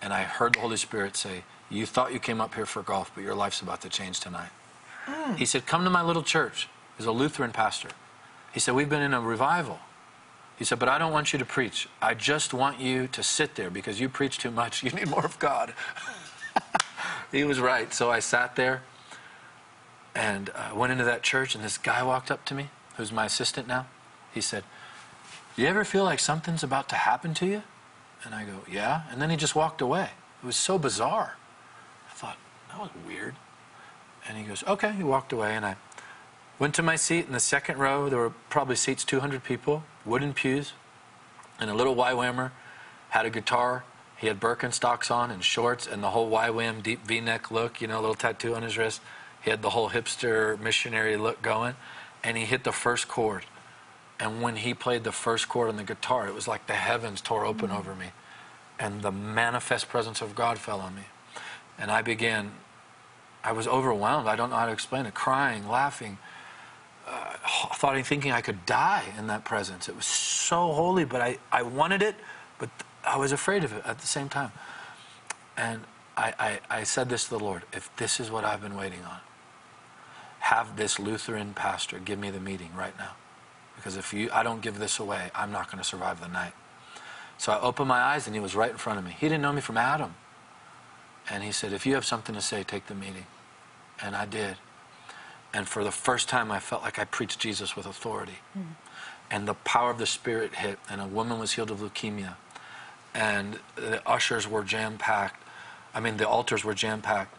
And 0.02 0.13
I 0.13 0.23
heard 0.23 0.54
the 0.54 0.60
Holy 0.60 0.78
Spirit 0.78 1.15
say, 1.15 1.43
You 1.69 1.86
thought 1.86 2.13
you 2.13 2.19
came 2.19 2.39
up 2.39 2.54
here 2.56 2.65
for 2.65 2.84
golf, 2.84 3.12
but 3.15 3.23
your 3.23 3.36
life's 3.36 3.62
about 3.62 3.82
to 3.82 3.89
change 3.89 4.19
tonight. 4.19 4.50
Hmm. 5.06 5.36
He 5.36 5.45
said, 5.45 5.65
Come 5.65 5.84
to 5.84 5.89
my 5.89 6.04
little 6.04 6.23
church. 6.23 6.69
He's 6.97 7.08
a 7.08 7.12
Lutheran 7.12 7.52
pastor. 7.52 7.89
He 8.54 8.60
said, 8.60 8.76
We've 8.76 8.89
been 8.89 9.02
in 9.02 9.13
a 9.13 9.21
revival. 9.21 9.80
He 10.58 10.65
said, 10.65 10.78
But 10.78 10.89
I 10.89 11.00
don't 11.00 11.12
want 11.12 11.34
you 11.34 11.39
to 11.39 11.45
preach. 11.45 11.88
I 12.00 12.13
just 12.13 12.54
want 12.54 12.80
you 12.80 13.08
to 13.08 13.23
sit 13.23 13.56
there 13.56 13.71
because 13.71 14.00
you 14.00 14.08
preach 14.08 14.38
too 14.38 14.52
much. 14.52 14.84
You 14.84 14.91
need 14.91 15.10
more 15.10 15.26
of 15.26 15.39
God. 15.39 15.73
he 17.32 17.43
was 17.43 17.60
right. 17.60 17.91
So 17.91 18.12
I 18.12 18.19
sat 18.19 18.56
there 18.56 18.84
and 20.18 20.50
I 20.56 20.74
went 20.74 20.92
into 20.92 21.04
that 21.04 21.22
church, 21.22 21.54
and 21.54 21.64
this 21.64 21.78
guy 21.78 22.02
walked 22.02 22.32
up 22.32 22.44
to 22.46 22.56
me, 22.56 22.70
who's 22.96 23.12
my 23.12 23.26
assistant 23.26 23.68
now. 23.68 23.86
He 24.34 24.42
said, 24.42 24.64
Do 25.56 25.62
you 25.62 25.68
ever 25.68 25.84
feel 25.84 26.04
like 26.04 26.20
something's 26.20 26.64
about 26.64 26.90
to 26.90 26.96
happen 26.96 27.36
to 27.36 27.46
you? 27.46 27.62
And 28.24 28.34
I 28.34 28.44
go, 28.44 28.62
Yeah. 28.68 29.04
And 29.12 29.22
then 29.22 29.30
he 29.30 29.38
just 29.38 29.56
walked 29.56 29.80
away. 29.80 30.10
It 30.42 30.46
was 30.46 30.56
so 30.56 30.80
bizarre. 30.80 31.38
I 32.10 32.16
thought, 32.16 32.38
That 32.70 32.80
was 32.80 32.90
weird. 33.06 33.36
And 34.28 34.40
he 34.40 34.44
goes, 34.44 34.64
Okay. 34.68 34.92
He 34.92 35.04
walked 35.04 35.32
away, 35.32 35.56
and 35.56 35.64
I 35.64 35.76
went 36.58 36.74
to 36.76 36.84
my 36.84 36.96
seat 36.96 37.28
in 37.28 37.32
the 37.32 37.40
second 37.40 37.78
row. 37.78 38.10
There 38.10 38.18
were 38.18 38.34
probably 38.50 38.76
seats 38.76 39.06
200 39.06 39.44
people, 39.44 39.84
wooden 40.04 40.34
pews, 40.34 40.74
and 41.60 41.70
a 41.70 41.76
little 41.76 41.96
YWAMer 41.96 42.50
had 43.10 43.28
a 43.28 43.30
guitar. 43.30 43.84
He 44.18 44.26
had 44.26 44.40
Birkenstocks 44.40 45.12
on 45.12 45.30
and 45.30 45.44
shorts 45.44 45.86
and 45.86 46.02
the 46.02 46.10
whole 46.10 46.32
YWAM 46.32 46.82
deep 46.82 47.06
V-neck 47.06 47.52
look, 47.52 47.82
you 47.82 47.88
know, 47.88 48.00
a 48.00 48.02
little 48.02 48.16
tattoo 48.16 48.56
on 48.56 48.64
his 48.64 48.80
wrist. 48.80 49.00
He 49.48 49.52
had 49.52 49.62
the 49.62 49.70
whole 49.70 49.92
hipster 49.92 50.60
missionary 50.60 51.16
look 51.16 51.42
going, 51.42 51.76
and 52.22 52.36
he 52.36 52.44
hit 52.44 52.66
the 52.66 52.74
first 52.74 53.08
chord. 53.08 53.46
And 54.20 54.42
when 54.42 54.58
he 54.58 54.74
played 54.74 55.06
the 55.06 55.14
first 55.14 55.48
chord 55.48 55.70
on 55.70 55.78
the 55.78 55.86
guitar, 55.86 56.28
it 56.28 56.34
was 56.34 56.50
like 56.50 56.68
the 56.68 56.74
heavens 56.74 57.22
tore 57.22 57.46
open 57.46 57.72
over 57.72 57.96
me, 57.96 58.08
and 58.78 59.02
the 59.02 59.12
manifest 59.14 59.88
presence 59.88 60.22
of 60.22 60.36
God 60.36 60.60
fell 60.60 60.82
on 60.82 60.94
me. 60.96 61.04
And 61.78 61.90
I 61.90 62.02
began, 62.02 62.52
I 63.42 63.54
was 63.54 63.70
overwhelmed. 63.70 64.28
I 64.28 64.36
don't 64.36 64.50
know 64.50 64.58
how 64.58 64.66
to 64.66 64.74
explain 64.74 65.06
it. 65.06 65.14
Crying, 65.14 65.70
laughing, 65.70 66.18
uh, 67.08 67.36
thought, 67.74 68.06
thinking 68.06 68.34
I 68.34 68.42
could 68.42 68.66
die 68.66 69.06
in 69.18 69.28
that 69.28 69.46
presence. 69.46 69.88
It 69.88 69.96
was 69.96 70.08
so 70.08 70.74
holy, 70.74 71.06
but 71.06 71.22
I, 71.22 71.38
I 71.54 71.64
wanted 71.64 72.02
it, 72.02 72.16
but 72.60 72.70
I 73.06 73.16
was 73.16 73.32
afraid 73.32 73.64
of 73.64 73.72
it 73.72 73.82
at 73.86 74.00
the 74.00 74.08
same 74.08 74.28
time. 74.28 74.52
And 75.56 75.84
I, 76.18 76.34
I, 76.38 76.80
I 76.80 76.84
said 76.84 77.08
this 77.08 77.24
to 77.26 77.30
the 77.30 77.40
Lord 77.40 77.64
if 77.72 77.96
this 77.96 78.20
is 78.20 78.30
what 78.30 78.44
I've 78.44 78.62
been 78.62 78.76
waiting 78.76 79.06
on, 79.06 79.20
have 80.48 80.78
this 80.78 80.98
Lutheran 80.98 81.54
pastor 81.54 82.00
give 82.00 82.18
me 82.18 82.30
the 82.30 82.40
meeting 82.40 82.70
right 82.74 82.98
now. 82.98 83.12
Because 83.76 83.98
if 83.98 84.14
you, 84.14 84.30
I 84.32 84.44
don't 84.44 84.62
give 84.62 84.80
this 84.80 84.98
away, 84.98 85.30
I'm 85.36 85.52
not 85.52 85.68
going 85.68 85.78
to 85.78 85.84
survive 85.84 86.22
the 86.22 86.30
night. 86.30 86.54
So 87.38 87.52
I 87.52 87.60
opened 87.60 87.90
my 87.90 88.00
eyes 88.00 88.28
and 88.28 88.36
he 88.36 88.40
was 88.40 88.56
right 88.56 88.72
in 88.72 88.78
front 88.78 88.98
of 88.98 89.04
me. 89.04 89.12
He 89.12 89.28
didn't 89.28 89.42
know 89.42 89.52
me 89.52 89.60
from 89.60 89.78
Adam. 89.78 90.16
And 91.30 91.44
he 91.44 91.52
said, 91.52 91.74
If 91.74 91.86
you 91.86 91.96
have 91.96 92.06
something 92.06 92.34
to 92.34 92.40
say, 92.40 92.64
take 92.64 92.88
the 92.88 92.96
meeting. 92.96 93.26
And 94.02 94.16
I 94.16 94.26
did. 94.26 94.56
And 95.54 95.68
for 95.68 95.84
the 95.84 95.92
first 95.92 96.30
time, 96.30 96.50
I 96.50 96.60
felt 96.60 96.82
like 96.82 96.98
I 96.98 97.04
preached 97.04 97.40
Jesus 97.40 97.76
with 97.76 97.86
authority. 97.86 98.40
Hmm. 98.54 98.62
And 99.30 99.50
the 99.50 99.54
power 99.54 99.92
of 99.92 99.98
the 99.98 100.06
Spirit 100.06 100.56
hit, 100.56 100.80
and 100.90 101.02
a 101.02 101.08
woman 101.08 101.40
was 101.40 101.52
healed 101.52 101.72
of 101.72 101.80
leukemia. 101.80 102.36
And 103.14 103.60
the 103.76 104.02
ushers 104.08 104.48
were 104.48 104.64
jam 104.64 104.98
packed. 104.98 105.44
I 105.94 106.00
mean, 106.00 106.16
the 106.16 106.28
altars 106.28 106.64
were 106.64 106.74
jam 106.74 107.02
packed. 107.02 107.37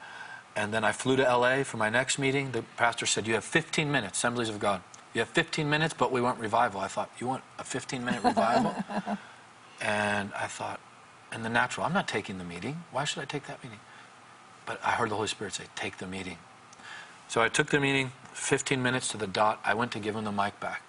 And 0.59 0.75
then 0.75 0.83
I 0.83 0.91
flew 0.91 1.15
to 1.15 1.23
LA 1.23 1.63
for 1.63 1.77
my 1.77 1.89
next 1.89 2.19
meeting. 2.19 2.51
The 2.51 2.63
pastor 2.77 3.07
said, 3.07 3.29
You 3.29 3.35
have 3.35 3.45
15 3.45 3.93
minutes, 3.93 4.19
Assemblies 4.19 4.49
of 4.49 4.59
God. 4.59 4.83
You 5.15 5.21
have 5.21 5.29
15 5.29 5.71
minutes, 5.71 5.95
but 5.97 6.11
we 6.11 6.21
want 6.21 6.41
revival. 6.41 6.81
I 6.81 6.89
thought, 6.89 7.11
You 7.21 7.29
want 7.29 7.45
a 7.61 7.65
15 7.65 8.05
minute 8.05 8.25
revival? 8.25 8.75
and 9.81 10.33
I 10.35 10.49
thought, 10.49 10.81
in 11.33 11.45
the 11.45 11.49
natural, 11.49 11.87
I'm 11.87 11.93
not 11.93 12.09
taking 12.09 12.39
the 12.39 12.45
meeting. 12.45 12.83
Why 12.91 13.05
should 13.05 13.23
I 13.23 13.25
take 13.25 13.47
that 13.47 13.63
meeting? 13.63 13.79
But 14.67 14.81
I 14.85 14.91
heard 14.91 15.11
the 15.11 15.15
Holy 15.15 15.29
Spirit 15.29 15.55
say, 15.55 15.67
Take 15.77 15.99
the 15.99 16.09
meeting. 16.09 16.39
So 17.29 17.41
I 17.41 17.49
took 17.49 17.69
the 17.69 17.79
meeting, 17.79 18.11
15 18.33 18.83
minutes 18.83 19.07
to 19.13 19.17
the 19.17 19.29
dot. 19.29 19.61
I 19.65 19.75
went 19.75 19.93
to 19.93 20.01
give 20.01 20.17
him 20.17 20.25
the 20.25 20.33
mic 20.33 20.59
back 20.59 20.83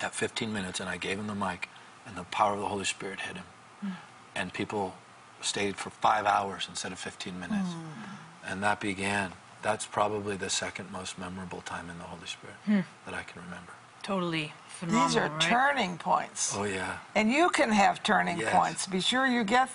at 0.00 0.14
15 0.14 0.52
minutes, 0.52 0.78
and 0.78 0.88
I 0.88 0.98
gave 0.98 1.18
him 1.18 1.26
the 1.26 1.34
mic, 1.34 1.68
and 2.06 2.16
the 2.16 2.22
power 2.24 2.54
of 2.54 2.60
the 2.60 2.68
Holy 2.68 2.84
Spirit 2.84 3.22
hit 3.22 3.38
him. 3.38 3.44
Hmm. 3.80 3.88
And 4.36 4.52
people 4.52 4.94
stayed 5.40 5.74
for 5.74 5.90
five 5.90 6.26
hours 6.26 6.66
instead 6.68 6.92
of 6.92 7.00
15 7.00 7.40
minutes. 7.40 7.72
Hmm. 7.72 8.27
And 8.48 8.62
that 8.62 8.80
began, 8.80 9.32
that's 9.62 9.86
probably 9.86 10.36
the 10.36 10.50
second 10.50 10.90
most 10.90 11.18
memorable 11.18 11.60
time 11.60 11.90
in 11.90 11.98
the 11.98 12.04
Holy 12.04 12.26
Spirit 12.26 12.56
hmm. 12.64 12.80
that 13.04 13.14
I 13.14 13.22
can 13.22 13.42
remember. 13.42 13.72
Totally 14.02 14.52
phenomenal. 14.68 15.08
These 15.08 15.16
are 15.16 15.28
right? 15.28 15.40
turning 15.40 15.98
points. 15.98 16.54
Oh, 16.56 16.64
yeah. 16.64 16.98
And 17.14 17.30
you 17.30 17.50
can 17.50 17.70
have 17.70 18.02
turning 18.02 18.38
Yes. 18.38 18.54
points. 18.54 18.86
Be 18.86 19.00
sure 19.00 19.26
you 19.26 19.44
get 19.44 19.68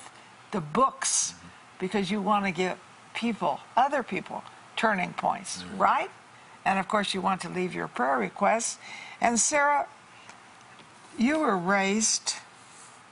the 0.51 0.61
books 0.61 1.33
mm-hmm. 1.33 1.47
because 1.79 2.09
you 2.09 2.21
want 2.21 2.45
to 2.45 2.51
get 2.51 2.77
people, 3.13 3.59
other 3.77 4.01
people, 4.01 4.43
turning 4.75 5.13
points, 5.13 5.61
mm-hmm. 5.61 5.77
right? 5.77 6.11
And 6.65 6.79
of 6.79 6.87
course, 6.87 7.13
you 7.13 7.21
want 7.21 7.41
to 7.41 7.49
leave 7.49 7.73
your 7.75 7.87
prayer 7.87 8.17
requests. 8.17 8.79
And 9.21 9.39
Sarah, 9.39 9.87
you 11.17 11.39
were 11.39 11.57
raised 11.57 12.35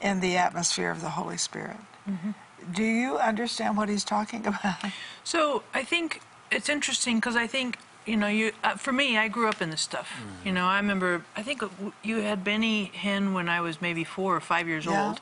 in 0.02 0.21
the 0.21 0.38
atmosphere 0.38 0.89
of 0.89 1.02
the 1.02 1.10
Holy 1.10 1.38
Spirit. 1.38 1.78
Mm-hmm. 2.10 2.32
Do 2.74 2.84
you 2.84 3.17
understand 3.17 3.78
what 3.78 3.89
he's 3.89 4.04
talking 4.04 4.45
about? 4.54 4.76
So 5.24 5.63
I 5.74 5.84
think 5.84 6.21
it's 6.52 6.69
interesting 6.69 7.17
because 7.17 7.36
I 7.36 7.47
think 7.47 7.78
you 8.06 8.17
know 8.17 8.28
you 8.28 8.52
uh, 8.63 8.76
for 8.76 8.91
me 8.91 9.17
I 9.17 9.28
grew 9.28 9.47
up 9.47 9.62
in 9.62 9.69
this 9.69 9.82
stuff. 9.82 10.10
You 10.43 10.52
know 10.52 10.65
I 10.65 10.78
remember 10.78 11.24
I 11.36 11.43
think 11.43 11.63
you 12.04 12.17
had 12.21 12.43
Benny 12.43 12.91
Hinn 12.93 13.34
when 13.34 13.47
I 13.50 13.62
was 13.62 13.82
maybe 13.82 14.04
four 14.04 14.36
or 14.36 14.39
five 14.41 14.67
years 14.67 14.86
Yeah. 14.86 15.08
old, 15.08 15.21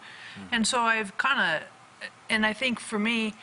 and 0.51 0.65
so 0.67 0.79
I've 0.81 1.17
kind 1.17 1.39
of 1.61 1.67
and 2.29 2.45
I 2.45 2.53
think 2.53 2.79
for 2.79 2.99
me 2.99 3.33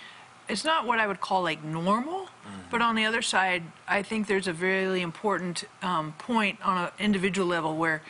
it's 0.48 0.64
not 0.64 0.86
what 0.86 0.98
I 0.98 1.06
would 1.06 1.20
call 1.20 1.42
like 1.42 1.62
normal. 1.64 2.28
But 2.70 2.82
on 2.82 2.96
the 2.96 3.04
other 3.04 3.22
side, 3.22 3.62
I 3.86 4.02
think 4.02 4.26
there's 4.26 4.48
a 4.48 4.52
really 4.52 5.00
important 5.00 5.64
um, 5.82 6.14
point 6.18 6.58
on 6.64 6.76
an 6.86 6.90
individual 6.98 7.46
level 7.46 7.76
where 7.76 8.02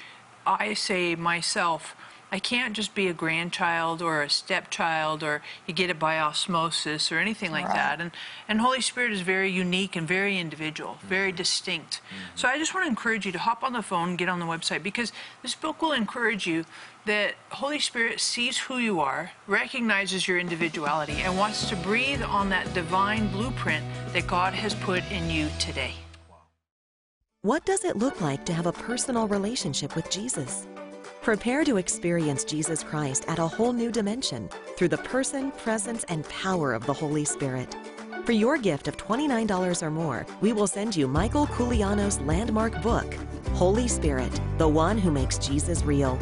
I 0.46 0.72
say 0.74 1.14
myself, 1.14 1.94
I 2.30 2.40
can't 2.40 2.74
just 2.74 2.94
be 2.94 3.06
a 3.06 3.12
grandchild 3.12 4.02
or 4.02 4.22
a 4.22 4.28
stepchild 4.28 5.22
or 5.22 5.42
you 5.66 5.72
get 5.72 5.90
it 5.90 5.98
by 5.98 6.18
osmosis 6.18 7.12
or 7.12 7.18
anything 7.18 7.52
like 7.52 7.66
Right. 7.66 7.74
that. 7.74 8.00
And 8.00 8.10
and 8.48 8.60
Holy 8.60 8.80
Spirit 8.80 9.12
is 9.12 9.20
very 9.20 9.50
unique 9.50 9.94
and 9.94 10.08
very 10.08 10.38
individual, 10.38 10.94
mm-hmm. 10.94 11.08
very 11.08 11.32
distinct. 11.32 11.94
Mm-hmm. 11.94 12.36
So 12.36 12.48
I 12.48 12.58
just 12.58 12.74
want 12.74 12.84
to 12.84 12.88
encourage 12.88 13.26
you 13.26 13.32
to 13.32 13.38
hop 13.38 13.62
on 13.62 13.72
the 13.72 13.82
phone, 13.82 14.16
get 14.16 14.28
on 14.28 14.40
the 14.40 14.46
website 14.46 14.82
because 14.82 15.12
this 15.42 15.54
book 15.54 15.80
will 15.80 15.92
encourage 15.92 16.46
you 16.46 16.64
that 17.06 17.34
Holy 17.50 17.78
Spirit 17.78 18.18
sees 18.18 18.58
who 18.58 18.78
you 18.78 19.00
are, 19.00 19.30
recognizes 19.46 20.26
your 20.26 20.38
individuality, 20.38 21.18
and 21.22 21.38
wants 21.38 21.68
to 21.68 21.76
breathe 21.76 22.22
on 22.22 22.48
that 22.50 22.72
divine 22.74 23.28
blueprint 23.28 23.84
that 24.12 24.26
God 24.26 24.52
has 24.52 24.74
put 24.74 25.04
in 25.12 25.30
you 25.30 25.48
today. 25.60 25.94
What 27.42 27.64
does 27.64 27.84
it 27.84 27.96
look 27.96 28.20
like 28.20 28.44
to 28.46 28.52
have 28.52 28.66
a 28.66 28.72
personal 28.72 29.28
relationship 29.28 29.94
with 29.94 30.10
Jesus? 30.10 30.66
Prepare 31.26 31.64
to 31.64 31.76
experience 31.76 32.44
Jesus 32.44 32.84
Christ 32.84 33.24
at 33.26 33.40
a 33.40 33.48
whole 33.48 33.72
new 33.72 33.90
dimension 33.90 34.48
through 34.76 34.90
the 34.90 34.98
person, 34.98 35.50
presence, 35.50 36.04
and 36.04 36.24
power 36.28 36.72
of 36.72 36.86
the 36.86 36.92
Holy 36.92 37.24
Spirit. 37.24 37.74
For 38.24 38.30
your 38.30 38.56
gift 38.58 38.86
of 38.86 38.96
$29 38.96 39.82
or 39.82 39.90
more, 39.90 40.24
we 40.40 40.52
will 40.52 40.68
send 40.68 40.94
you 40.94 41.08
Michael 41.08 41.48
Koulianos' 41.48 42.24
landmark 42.24 42.80
book, 42.80 43.12
Holy 43.54 43.88
Spirit, 43.88 44.40
the 44.58 44.68
one 44.68 44.98
who 44.98 45.10
makes 45.10 45.36
Jesus 45.36 45.82
real. 45.82 46.16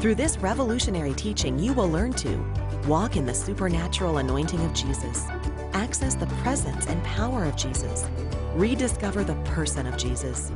Through 0.00 0.16
this 0.16 0.36
revolutionary 0.38 1.14
teaching, 1.14 1.56
you 1.56 1.72
will 1.72 1.88
learn 1.88 2.12
to 2.14 2.44
walk 2.88 3.14
in 3.14 3.26
the 3.26 3.34
supernatural 3.34 4.18
anointing 4.18 4.60
of 4.64 4.74
Jesus, 4.74 5.24
access 5.72 6.16
the 6.16 6.26
presence 6.42 6.88
and 6.88 7.00
power 7.04 7.44
of 7.44 7.54
Jesus, 7.54 8.06
rediscover 8.54 9.22
the 9.22 9.36
person 9.44 9.86
of 9.86 9.96
Jesus. 9.96 10.50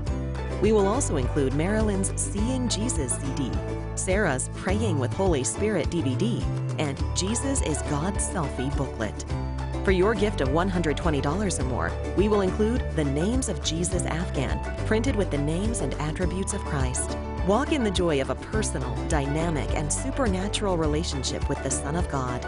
We 0.60 0.72
will 0.72 0.86
also 0.86 1.16
include 1.16 1.54
Marilyn's 1.54 2.12
Seeing 2.20 2.68
Jesus 2.68 3.12
CD, 3.16 3.50
Sarah's 3.94 4.48
Praying 4.56 4.98
with 4.98 5.12
Holy 5.12 5.44
Spirit 5.44 5.90
DVD, 5.90 6.42
and 6.78 7.02
Jesus 7.16 7.62
is 7.62 7.82
God's 7.82 8.28
Selfie 8.28 8.74
booklet. 8.76 9.24
For 9.84 9.90
your 9.90 10.14
gift 10.14 10.40
of 10.40 10.48
$120 10.48 11.60
or 11.60 11.64
more, 11.64 11.92
we 12.16 12.28
will 12.28 12.42
include 12.42 12.84
the 12.94 13.04
Names 13.04 13.48
of 13.48 13.62
Jesus 13.64 14.04
Afghan, 14.06 14.58
printed 14.86 15.16
with 15.16 15.30
the 15.30 15.38
names 15.38 15.80
and 15.80 15.94
attributes 15.94 16.54
of 16.54 16.60
Christ. 16.60 17.16
Walk 17.46 17.72
in 17.72 17.82
the 17.82 17.90
joy 17.90 18.20
of 18.20 18.30
a 18.30 18.36
personal, 18.36 18.94
dynamic, 19.08 19.68
and 19.74 19.92
supernatural 19.92 20.76
relationship 20.76 21.48
with 21.48 21.62
the 21.64 21.70
Son 21.70 21.96
of 21.96 22.08
God. 22.08 22.46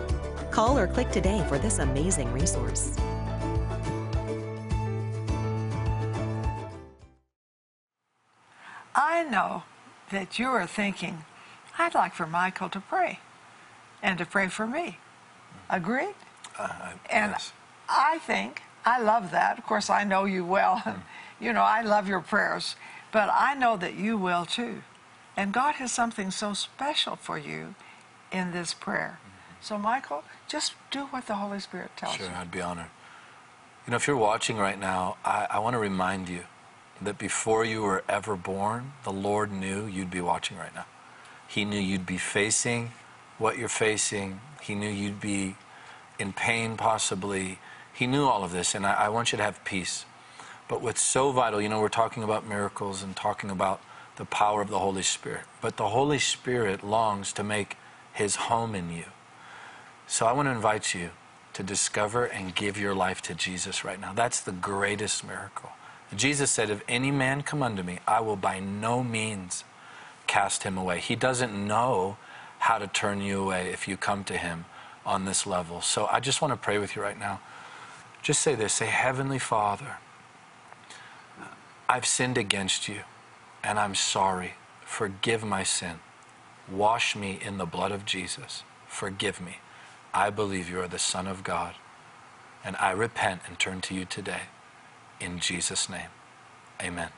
Call 0.52 0.78
or 0.78 0.86
click 0.86 1.10
today 1.10 1.44
for 1.48 1.58
this 1.58 1.80
amazing 1.80 2.32
resource. 2.32 2.96
I 8.94 9.24
know 9.24 9.64
that 10.10 10.38
you 10.38 10.46
are 10.46 10.66
thinking, 10.68 11.24
I'd 11.78 11.94
like 11.94 12.14
for 12.14 12.26
Michael 12.26 12.68
to 12.70 12.80
pray 12.80 13.20
and 14.02 14.18
to 14.18 14.26
pray 14.26 14.48
for 14.48 14.66
me. 14.66 14.98
Agreed? 15.68 16.14
Uh, 16.58 16.62
I- 16.70 16.92
And 17.10 17.32
yes. 17.32 17.52
I 17.88 18.18
think, 18.18 18.62
I 18.84 19.00
love 19.00 19.30
that. 19.32 19.58
Of 19.58 19.66
course, 19.66 19.90
I 19.90 20.04
know 20.04 20.24
you 20.24 20.44
well. 20.44 20.78
Hmm. 20.80 21.00
you 21.44 21.52
know, 21.52 21.62
I 21.62 21.82
love 21.82 22.06
your 22.08 22.20
prayers, 22.20 22.76
but 23.12 23.28
I 23.32 23.54
know 23.54 23.76
that 23.76 23.94
you 23.94 24.16
will 24.16 24.44
too. 24.46 24.82
And 25.36 25.52
God 25.52 25.74
has 25.76 25.90
something 25.90 26.30
so 26.30 26.52
special 26.54 27.16
for 27.16 27.36
you 27.38 27.74
in 28.30 28.52
this 28.52 28.72
prayer. 28.72 29.18
So, 29.60 29.78
Michael, 29.78 30.22
just 30.46 30.74
do 30.90 31.06
what 31.06 31.26
the 31.26 31.34
Holy 31.36 31.58
Spirit 31.58 31.90
tells 31.96 32.14
Sure, 32.14 32.26
you. 32.26 32.30
Sure, 32.32 32.40
I'd 32.40 32.50
be 32.50 32.60
honored. 32.60 32.90
You 33.86 33.90
know, 33.90 33.96
if 33.96 34.06
you're 34.06 34.16
watching 34.16 34.56
right 34.58 34.78
now, 34.78 35.16
I, 35.24 35.46
I 35.50 35.58
want 35.58 35.74
to 35.74 35.78
remind 35.78 36.28
you 36.28 36.44
that 37.02 37.18
before 37.18 37.64
you 37.64 37.82
were 37.82 38.04
ever 38.08 38.36
born, 38.36 38.92
the 39.02 39.12
Lord 39.12 39.50
knew 39.50 39.86
you'd 39.86 40.10
be 40.10 40.20
watching 40.20 40.56
right 40.56 40.74
now. 40.74 40.86
He 41.46 41.64
knew 41.64 41.78
you'd 41.78 42.06
be 42.06 42.18
facing 42.18 42.92
what 43.38 43.58
you're 43.58 43.68
facing. 43.68 44.40
He 44.62 44.74
knew 44.74 44.88
you'd 44.88 45.20
be 45.20 45.56
in 46.18 46.32
pain, 46.32 46.76
possibly. 46.76 47.58
He 47.92 48.06
knew 48.06 48.24
all 48.24 48.44
of 48.44 48.52
this, 48.52 48.74
and 48.74 48.86
I, 48.86 48.92
I 48.94 49.08
want 49.08 49.32
you 49.32 49.38
to 49.38 49.44
have 49.44 49.64
peace. 49.64 50.04
But 50.68 50.80
what's 50.80 51.02
so 51.02 51.30
vital, 51.30 51.60
you 51.60 51.68
know, 51.68 51.80
we're 51.80 51.88
talking 51.88 52.22
about 52.22 52.46
miracles 52.46 53.02
and 53.02 53.14
talking 53.14 53.50
about 53.50 53.80
the 54.16 54.24
power 54.24 54.62
of 54.62 54.70
the 54.70 54.78
Holy 54.78 55.02
Spirit. 55.02 55.42
But 55.60 55.76
the 55.76 55.88
Holy 55.88 56.18
Spirit 56.18 56.82
longs 56.84 57.32
to 57.34 57.44
make 57.44 57.76
his 58.12 58.36
home 58.36 58.74
in 58.74 58.90
you. 58.90 59.04
So 60.06 60.26
I 60.26 60.32
want 60.32 60.46
to 60.46 60.52
invite 60.52 60.94
you 60.94 61.10
to 61.54 61.62
discover 61.62 62.24
and 62.24 62.54
give 62.54 62.78
your 62.78 62.94
life 62.94 63.20
to 63.22 63.34
Jesus 63.34 63.84
right 63.84 64.00
now. 64.00 64.12
That's 64.12 64.40
the 64.40 64.52
greatest 64.52 65.26
miracle. 65.26 65.70
Jesus 66.14 66.50
said, 66.50 66.70
If 66.70 66.82
any 66.88 67.10
man 67.10 67.42
come 67.42 67.62
unto 67.62 67.82
me, 67.82 67.98
I 68.06 68.20
will 68.20 68.36
by 68.36 68.60
no 68.60 69.02
means 69.02 69.64
cast 70.26 70.62
him 70.62 70.76
away. 70.76 71.00
He 71.00 71.16
doesn't 71.16 71.52
know 71.54 72.16
how 72.60 72.78
to 72.78 72.86
turn 72.86 73.20
you 73.20 73.42
away 73.42 73.68
if 73.72 73.86
you 73.86 73.96
come 73.96 74.24
to 74.24 74.36
him 74.36 74.64
on 75.04 75.24
this 75.24 75.46
level. 75.46 75.80
So 75.80 76.06
I 76.06 76.20
just 76.20 76.40
want 76.40 76.52
to 76.52 76.56
pray 76.56 76.78
with 76.78 76.96
you 76.96 77.02
right 77.02 77.18
now. 77.18 77.40
Just 78.22 78.40
say 78.40 78.54
this 78.54 78.72
say, 78.72 78.86
Heavenly 78.86 79.38
Father, 79.38 79.98
I've 81.88 82.06
sinned 82.06 82.38
against 82.38 82.88
you, 82.88 83.00
and 83.62 83.78
I'm 83.78 83.94
sorry. 83.94 84.54
Forgive 84.84 85.44
my 85.44 85.62
sin. 85.62 85.98
Wash 86.70 87.14
me 87.14 87.38
in 87.44 87.58
the 87.58 87.66
blood 87.66 87.92
of 87.92 88.06
Jesus. 88.06 88.62
Forgive 88.86 89.40
me. 89.40 89.58
I 90.14 90.30
believe 90.30 90.70
you 90.70 90.80
are 90.80 90.88
the 90.88 90.98
Son 90.98 91.26
of 91.26 91.44
God, 91.44 91.74
and 92.64 92.76
I 92.76 92.92
repent 92.92 93.42
and 93.46 93.58
turn 93.58 93.80
to 93.82 93.94
you 93.94 94.04
today. 94.04 94.42
In 95.20 95.38
Jesus' 95.38 95.90
name, 95.90 96.08
amen. 96.80 97.10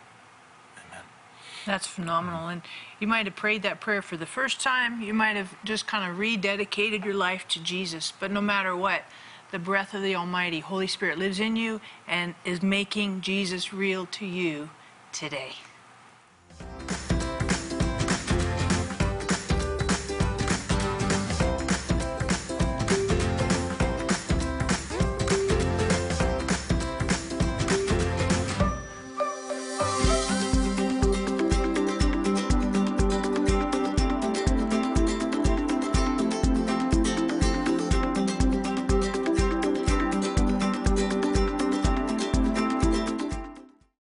That's 1.66 1.87
phenomenal. 1.87 2.48
And 2.48 2.62
you 3.00 3.09
might 3.09 3.26
have 3.26 3.35
prayed 3.37 3.62
that 3.62 3.81
prayer 3.81 4.00
for 4.00 4.16
the 4.16 4.24
first 4.24 4.61
time. 4.61 5.02
You 5.02 5.12
might 5.12 5.37
have 5.37 5.55
just 5.64 5.87
kind 5.87 6.11
of 6.11 6.16
rededicated 6.16 7.05
your 7.05 7.14
life 7.14 7.46
to 7.48 7.61
Jesus. 7.61 8.12
But 8.18 8.31
no 8.31 8.40
matter 8.40 8.74
what, 8.76 9.02
the 9.50 9.59
breath 9.59 9.92
of 9.92 10.02
the 10.02 10.14
Almighty, 10.14 10.61
Holy 10.61 10.87
Spirit, 10.87 11.18
lives 11.18 11.40
in 11.40 11.57
you 11.57 11.81
and 12.07 12.35
is 12.44 12.62
making 12.62 13.20
Jesus 13.20 13.72
real 13.72 14.07
to 14.07 14.24
you 14.24 14.70
today. 15.12 15.52